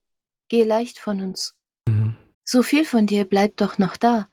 Geh 0.49 0.65
leicht 0.65 0.99
von 0.99 1.21
uns. 1.21 1.55
Mhm. 1.87 2.17
So 2.45 2.63
viel 2.63 2.87
von 2.87 3.07
dir 3.07 3.27
bleibt 3.27 3.61
doch 3.61 3.77
noch 3.77 3.99
da. 3.99 4.29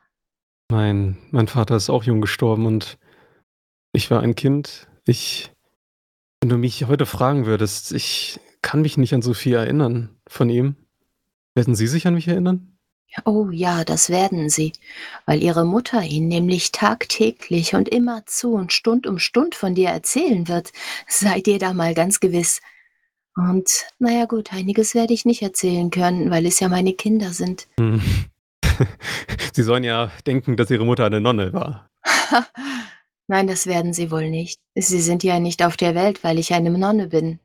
Mein, 0.71 1.17
mein 1.31 1.49
Vater 1.49 1.75
ist 1.75 1.89
auch 1.89 2.05
jung 2.05 2.21
gestorben 2.21 2.65
und 2.65 2.97
ich 3.91 4.09
war 4.09 4.21
ein 4.21 4.35
Kind. 4.35 4.87
Ich, 5.05 5.51
wenn 6.39 6.49
du 6.49 6.57
mich 6.57 6.85
heute 6.85 7.05
fragen 7.05 7.45
würdest, 7.45 7.91
ich 7.91 8.39
kann 8.61 8.81
mich 8.81 8.97
nicht 8.97 9.13
an 9.13 9.21
so 9.21 9.33
viel 9.33 9.55
erinnern 9.55 10.09
von 10.27 10.49
ihm. 10.49 10.75
Werden 11.55 11.75
Sie 11.75 11.87
sich 11.87 12.05
an 12.07 12.13
mich 12.13 12.27
erinnern? 12.27 12.77
Oh 13.25 13.49
ja, 13.51 13.83
das 13.83 14.09
werden 14.09 14.49
sie, 14.49 14.73
weil 15.25 15.41
ihre 15.41 15.65
Mutter 15.65 16.03
ihn 16.03 16.27
nämlich 16.27 16.71
tagtäglich 16.71 17.73
und 17.73 17.89
immerzu 17.89 18.53
und 18.53 18.73
Stund 18.73 19.07
um 19.07 19.17
Stund 19.17 19.55
von 19.55 19.73
dir 19.73 19.89
erzählen 19.89 20.47
wird. 20.47 20.71
Seid 21.07 21.47
ihr 21.47 21.57
da 21.57 21.73
mal 21.73 21.93
ganz 21.93 22.19
gewiss. 22.19 22.61
Und 23.35 23.85
naja 23.99 24.25
gut, 24.25 24.53
einiges 24.53 24.93
werde 24.93 25.13
ich 25.13 25.25
nicht 25.25 25.41
erzählen 25.41 25.89
können, 25.89 26.29
weil 26.31 26.45
es 26.45 26.59
ja 26.59 26.69
meine 26.69 26.93
Kinder 26.93 27.33
sind. 27.33 27.67
Hm. 27.79 28.01
Sie 29.53 29.63
sollen 29.63 29.83
ja 29.83 30.11
denken, 30.25 30.57
dass 30.57 30.69
Ihre 30.69 30.85
Mutter 30.85 31.05
eine 31.05 31.21
Nonne 31.21 31.53
war. 31.53 31.89
Nein, 33.27 33.47
das 33.47 33.67
werden 33.67 33.93
sie 33.93 34.09
wohl 34.09 34.29
nicht. 34.29 34.59
Sie 34.75 35.01
sind 35.01 35.23
ja 35.23 35.39
nicht 35.39 35.63
auf 35.63 35.75
der 35.75 35.95
Welt, 35.95 36.23
weil 36.23 36.39
ich 36.39 36.53
eine 36.53 36.69
Nonne 36.69 37.07
bin. 37.07 37.39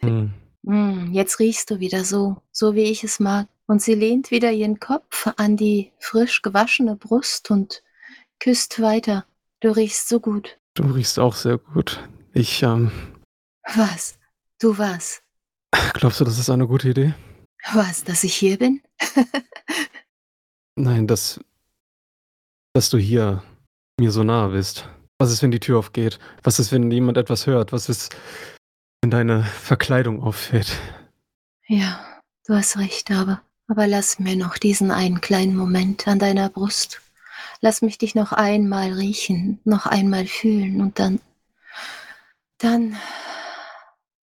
Hm. 0.00 0.32
Hm, 0.66 1.12
jetzt 1.12 1.38
riechst 1.38 1.70
du 1.70 1.80
wieder 1.80 2.04
so, 2.04 2.42
so 2.52 2.74
wie 2.74 2.82
ich 2.84 3.04
es 3.04 3.20
mag. 3.20 3.48
Und 3.66 3.82
sie 3.82 3.94
lehnt 3.94 4.30
wieder 4.30 4.50
ihren 4.52 4.80
Kopf 4.80 5.26
an 5.36 5.56
die 5.56 5.92
frisch 5.98 6.42
gewaschene 6.42 6.96
Brust 6.96 7.50
und 7.50 7.82
küsst 8.40 8.80
weiter. 8.80 9.26
Du 9.60 9.70
riechst 9.70 10.08
so 10.08 10.20
gut. 10.20 10.58
Du 10.74 10.84
riechst 10.84 11.18
auch 11.18 11.34
sehr 11.34 11.58
gut. 11.58 12.06
Ich, 12.32 12.62
ähm, 12.62 12.90
Was? 13.74 14.18
Du 14.60 14.78
was? 14.78 15.22
glaubst 15.94 16.20
du, 16.20 16.24
das 16.24 16.38
ist 16.38 16.50
eine 16.50 16.66
gute 16.66 16.90
Idee? 16.90 17.14
Was, 17.72 18.04
dass 18.04 18.24
ich 18.24 18.34
hier 18.34 18.58
bin? 18.58 18.82
Nein, 20.76 21.06
dass, 21.06 21.40
dass 22.74 22.88
du 22.90 22.98
hier 22.98 23.42
mir 23.98 24.12
so 24.12 24.22
nahe 24.22 24.50
bist. 24.50 24.88
Was 25.18 25.32
ist, 25.32 25.42
wenn 25.42 25.50
die 25.50 25.60
Tür 25.60 25.78
aufgeht? 25.78 26.18
Was 26.44 26.58
ist, 26.58 26.70
wenn 26.70 26.90
jemand 26.90 27.18
etwas 27.18 27.46
hört? 27.46 27.72
Was 27.72 27.88
ist, 27.88 28.14
wenn 29.08 29.26
deine 29.26 29.42
Verkleidung 29.42 30.22
auffällt? 30.22 30.78
ja, 31.66 31.98
du 32.46 32.54
hast 32.54 32.76
recht, 32.76 33.10
aber, 33.10 33.40
aber 33.66 33.86
lass 33.86 34.18
mir 34.18 34.36
noch 34.36 34.58
diesen 34.58 34.90
einen 34.90 35.22
kleinen 35.22 35.56
Moment 35.56 36.06
an 36.06 36.18
deiner 36.18 36.50
Brust. 36.50 37.00
Lass 37.62 37.80
mich 37.80 37.96
dich 37.96 38.14
noch 38.14 38.32
einmal 38.32 38.92
riechen, 38.92 39.60
noch 39.64 39.86
einmal 39.86 40.26
fühlen 40.26 40.82
und 40.82 40.98
dann, 40.98 41.20
dann 42.58 42.96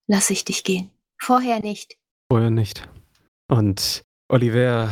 lass 0.06 0.30
ich 0.30 0.46
dich 0.46 0.64
gehen. 0.64 0.92
Vorher 1.18 1.62
nicht. 1.62 1.98
Vorher 2.32 2.52
nicht. 2.52 2.88
Und 3.48 4.04
Oliver 4.28 4.92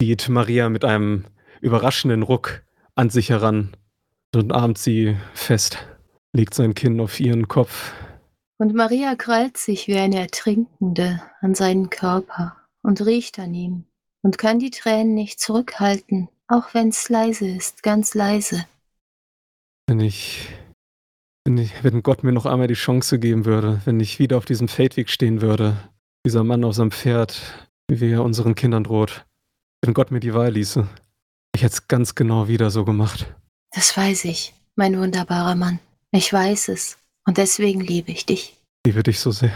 zieht 0.00 0.30
Maria 0.30 0.70
mit 0.70 0.84
einem 0.84 1.26
überraschenden 1.60 2.22
Ruck 2.22 2.62
an 2.94 3.10
sich 3.10 3.28
heran 3.28 3.76
und 4.34 4.44
umarmt 4.44 4.78
sie 4.78 5.18
fest, 5.34 5.76
legt 6.32 6.54
sein 6.54 6.72
Kinn 6.72 7.00
auf 7.00 7.20
ihren 7.20 7.48
Kopf. 7.48 7.92
Und 8.60 8.74
Maria 8.74 9.14
krallt 9.14 9.56
sich 9.56 9.88
wie 9.88 9.96
eine 9.96 10.20
Ertrinkende 10.20 11.22
an 11.40 11.54
seinen 11.54 11.88
Körper 11.88 12.56
und 12.82 13.00
riecht 13.00 13.38
an 13.38 13.54
ihm 13.54 13.84
und 14.20 14.36
kann 14.36 14.58
die 14.58 14.70
Tränen 14.70 15.14
nicht 15.14 15.40
zurückhalten, 15.40 16.28
auch 16.46 16.74
wenn's 16.74 17.08
leise 17.08 17.48
ist, 17.48 17.82
ganz 17.82 18.12
leise. 18.12 18.66
Wenn 19.86 20.00
ich, 20.00 20.50
wenn 21.46 21.56
ich, 21.56 21.82
wenn 21.82 22.02
Gott 22.02 22.22
mir 22.22 22.32
noch 22.32 22.44
einmal 22.44 22.68
die 22.68 22.74
Chance 22.74 23.18
geben 23.18 23.46
würde, 23.46 23.80
wenn 23.86 23.98
ich 23.98 24.18
wieder 24.18 24.36
auf 24.36 24.44
diesem 24.44 24.68
Feldweg 24.68 25.08
stehen 25.08 25.40
würde, 25.40 25.78
dieser 26.26 26.44
Mann 26.44 26.62
auf 26.64 26.74
seinem 26.74 26.90
Pferd, 26.90 27.40
wie 27.90 28.12
er 28.12 28.22
unseren 28.22 28.54
Kindern 28.54 28.84
droht, 28.84 29.24
wenn 29.82 29.94
Gott 29.94 30.10
mir 30.10 30.20
die 30.20 30.34
Wahl 30.34 30.52
ließe, 30.52 30.86
ich 31.56 31.62
hätte 31.62 31.72
es 31.72 31.88
ganz 31.88 32.14
genau 32.14 32.46
wieder 32.46 32.70
so 32.70 32.84
gemacht. 32.84 33.34
Das 33.70 33.96
weiß 33.96 34.26
ich. 34.26 34.52
mein 34.76 34.98
wunderbarer 34.98 35.54
Mann. 35.54 35.78
Ich 36.12 36.30
weiß 36.30 36.68
es. 36.68 36.99
Und 37.26 37.38
deswegen 37.38 37.80
liebe 37.80 38.12
ich 38.12 38.26
dich. 38.26 38.60
Ich 38.84 38.92
liebe 38.92 39.02
dich 39.02 39.20
so 39.20 39.30
sehr. 39.30 39.54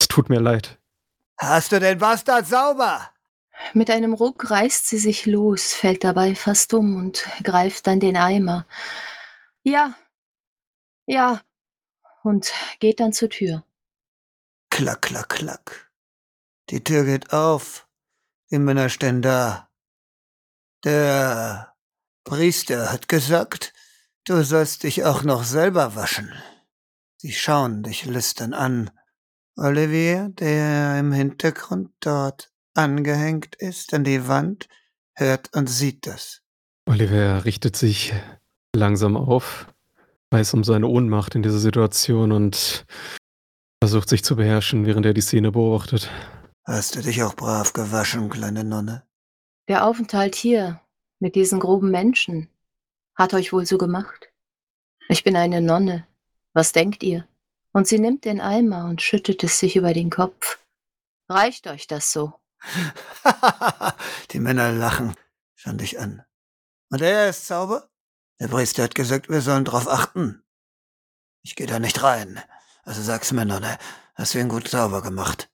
Es 0.00 0.08
tut 0.08 0.28
mir 0.28 0.40
leid. 0.40 0.78
Hast 1.38 1.72
du 1.72 1.80
den 1.80 1.98
Bastard 1.98 2.46
sauber? 2.46 3.10
Mit 3.74 3.90
einem 3.90 4.14
Ruck 4.14 4.50
reißt 4.50 4.88
sie 4.88 4.98
sich 4.98 5.26
los, 5.26 5.72
fällt 5.72 6.04
dabei 6.04 6.34
fast 6.34 6.72
um 6.74 6.96
und 6.96 7.26
greift 7.42 7.86
dann 7.86 8.00
den 8.00 8.16
Eimer. 8.16 8.66
Ja, 9.62 9.94
ja, 11.06 11.40
und 12.22 12.52
geht 12.78 13.00
dann 13.00 13.12
zur 13.12 13.30
Tür. 13.30 13.64
Klack, 14.70 15.02
klack, 15.02 15.28
klack. 15.28 15.90
Die 16.70 16.82
Tür 16.82 17.04
geht 17.04 17.32
auf. 17.32 17.88
Die 18.50 18.58
Männer 18.58 18.88
stehen 18.88 19.22
da. 19.22 19.68
Der 20.84 21.74
Priester 22.24 22.92
hat 22.92 23.08
gesagt, 23.08 23.72
du 24.24 24.42
sollst 24.42 24.84
dich 24.84 25.04
auch 25.04 25.22
noch 25.22 25.44
selber 25.44 25.94
waschen. 25.96 26.32
Sie 27.22 27.32
schauen 27.32 27.82
dich 27.82 28.06
lüstern 28.06 28.54
an. 28.54 28.90
Olivier, 29.54 30.30
der 30.30 30.98
im 30.98 31.12
Hintergrund 31.12 31.90
dort 32.00 32.50
angehängt 32.72 33.56
ist 33.56 33.92
an 33.92 34.04
die 34.04 34.26
Wand, 34.26 34.70
hört 35.14 35.54
und 35.54 35.68
sieht 35.68 36.06
das. 36.06 36.40
Oliver 36.88 37.44
richtet 37.44 37.76
sich 37.76 38.14
langsam 38.74 39.18
auf, 39.18 39.66
weiß 40.30 40.54
um 40.54 40.64
seine 40.64 40.86
Ohnmacht 40.86 41.34
in 41.34 41.42
dieser 41.42 41.58
Situation 41.58 42.32
und 42.32 42.86
versucht 43.82 44.08
sich 44.08 44.24
zu 44.24 44.36
beherrschen, 44.36 44.86
während 44.86 45.04
er 45.04 45.12
die 45.12 45.20
Szene 45.20 45.52
beobachtet. 45.52 46.10
Hast 46.64 46.96
du 46.96 47.02
dich 47.02 47.22
auch 47.22 47.36
brav 47.36 47.74
gewaschen, 47.74 48.30
kleine 48.30 48.64
Nonne? 48.64 49.06
Der 49.68 49.84
Aufenthalt 49.84 50.36
hier 50.36 50.80
mit 51.18 51.34
diesen 51.34 51.60
groben 51.60 51.90
Menschen 51.90 52.48
hat 53.14 53.34
euch 53.34 53.52
wohl 53.52 53.66
so 53.66 53.76
gemacht. 53.76 54.32
Ich 55.10 55.22
bin 55.22 55.36
eine 55.36 55.60
Nonne. 55.60 56.06
Was 56.52 56.72
denkt 56.72 57.02
ihr? 57.02 57.26
Und 57.72 57.86
sie 57.86 57.98
nimmt 57.98 58.24
den 58.24 58.40
Eimer 58.40 58.86
und 58.86 59.02
schüttet 59.02 59.44
es 59.44 59.58
sich 59.58 59.76
über 59.76 59.92
den 59.92 60.10
Kopf. 60.10 60.58
Reicht 61.28 61.68
euch 61.68 61.86
das 61.86 62.12
so? 62.12 62.34
Die 64.32 64.40
Männer 64.40 64.72
lachen, 64.72 65.14
schauen 65.54 65.78
dich 65.78 65.98
an. 66.00 66.24
Und 66.90 67.02
er 67.02 67.28
ist 67.28 67.46
sauber? 67.46 67.88
Der 68.40 68.48
Priester 68.48 68.82
hat 68.82 68.94
gesagt, 68.94 69.28
wir 69.28 69.40
sollen 69.40 69.64
drauf 69.64 69.88
achten. 69.88 70.42
Ich 71.42 71.54
gehe 71.54 71.66
da 71.66 71.78
nicht 71.78 72.02
rein. 72.02 72.42
Also 72.82 73.02
sag's 73.02 73.32
mir, 73.32 73.44
Nonne, 73.44 73.78
hast 74.14 74.34
du 74.34 74.40
ihn 74.40 74.48
gut 74.48 74.66
sauber 74.68 75.02
gemacht? 75.02 75.48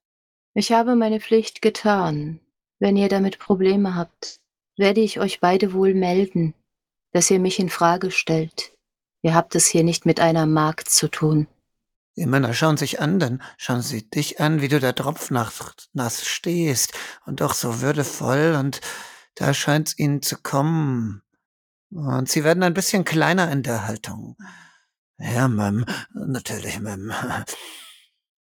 Ich 0.55 0.73
habe 0.73 0.97
meine 0.97 1.21
Pflicht 1.21 1.61
getan. 1.61 2.41
Wenn 2.79 2.97
ihr 2.97 3.09
damit 3.09 3.39
Probleme 3.39 3.95
habt, 3.95 4.41
werde 4.77 5.01
ich 5.01 5.21
euch 5.21 5.41
beide 5.41 5.73
wohl 5.73 5.95
melden, 5.95 6.55
dass 7.13 7.31
ihr 7.31 7.39
mich 7.39 7.59
in 7.59 7.69
Frage 7.69 8.11
stellt. 8.11 8.76
Ihr 9.23 9.35
habt 9.35 9.55
es 9.55 9.67
hier 9.67 9.85
nicht 9.85 10.07
mit 10.07 10.21
einer 10.21 10.47
Magd 10.47 10.89
zu 10.89 11.09
tun. 11.09 11.49
Die 12.17 12.27
Männer 12.27 12.55
schauen 12.55 12.79
sich 12.79 13.01
an, 13.01 13.19
dann 13.19 13.43
schauen 13.59 13.83
sie 13.83 14.09
dich 14.09 14.41
an, 14.41 14.63
wie 14.63 14.69
du 14.69 14.81
da 14.81 14.93
tropfnass 14.93 16.25
stehst 16.25 16.93
und 17.27 17.41
doch 17.41 17.53
so 17.53 17.83
würdevoll 17.83 18.57
und 18.59 18.81
da 19.35 19.53
scheint's 19.53 19.99
ihnen 19.99 20.23
zu 20.23 20.39
kommen. 20.39 21.23
Und 21.91 22.31
sie 22.31 22.43
werden 22.43 22.63
ein 22.63 22.75
bisschen 22.75 23.05
kleiner 23.05 23.51
in 23.53 23.63
der 23.63 23.87
Haltung. 23.87 24.37
Ja, 25.19 25.49
Mem, 25.49 25.85
natürlich, 26.15 26.81
Mem. 26.81 27.13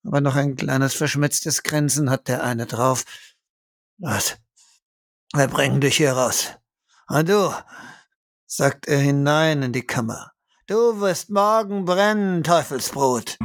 Aber 0.04 0.22
noch 0.22 0.36
ein 0.36 0.56
kleines 0.56 0.94
verschmitztes 0.94 1.64
Grinsen 1.64 2.10
hat 2.10 2.28
der 2.28 2.44
eine 2.44 2.66
drauf. 2.66 3.06
Was? 3.98 4.38
Wir 5.34 5.48
bringen 5.48 5.80
dich 5.80 5.98
hier 5.98 6.14
raus. 6.14 6.52
Und 7.08 7.30
du, 7.30 7.54
sagt 8.46 8.88
er 8.88 9.00
hinein 9.00 9.64
in 9.64 9.74
die 9.74 9.86
Kammer. 9.86 10.31
Du 10.72 11.02
wirst 11.02 11.30
morgen 11.30 11.84
brennen, 11.84 12.46
Teufelsbrot. 12.46 13.36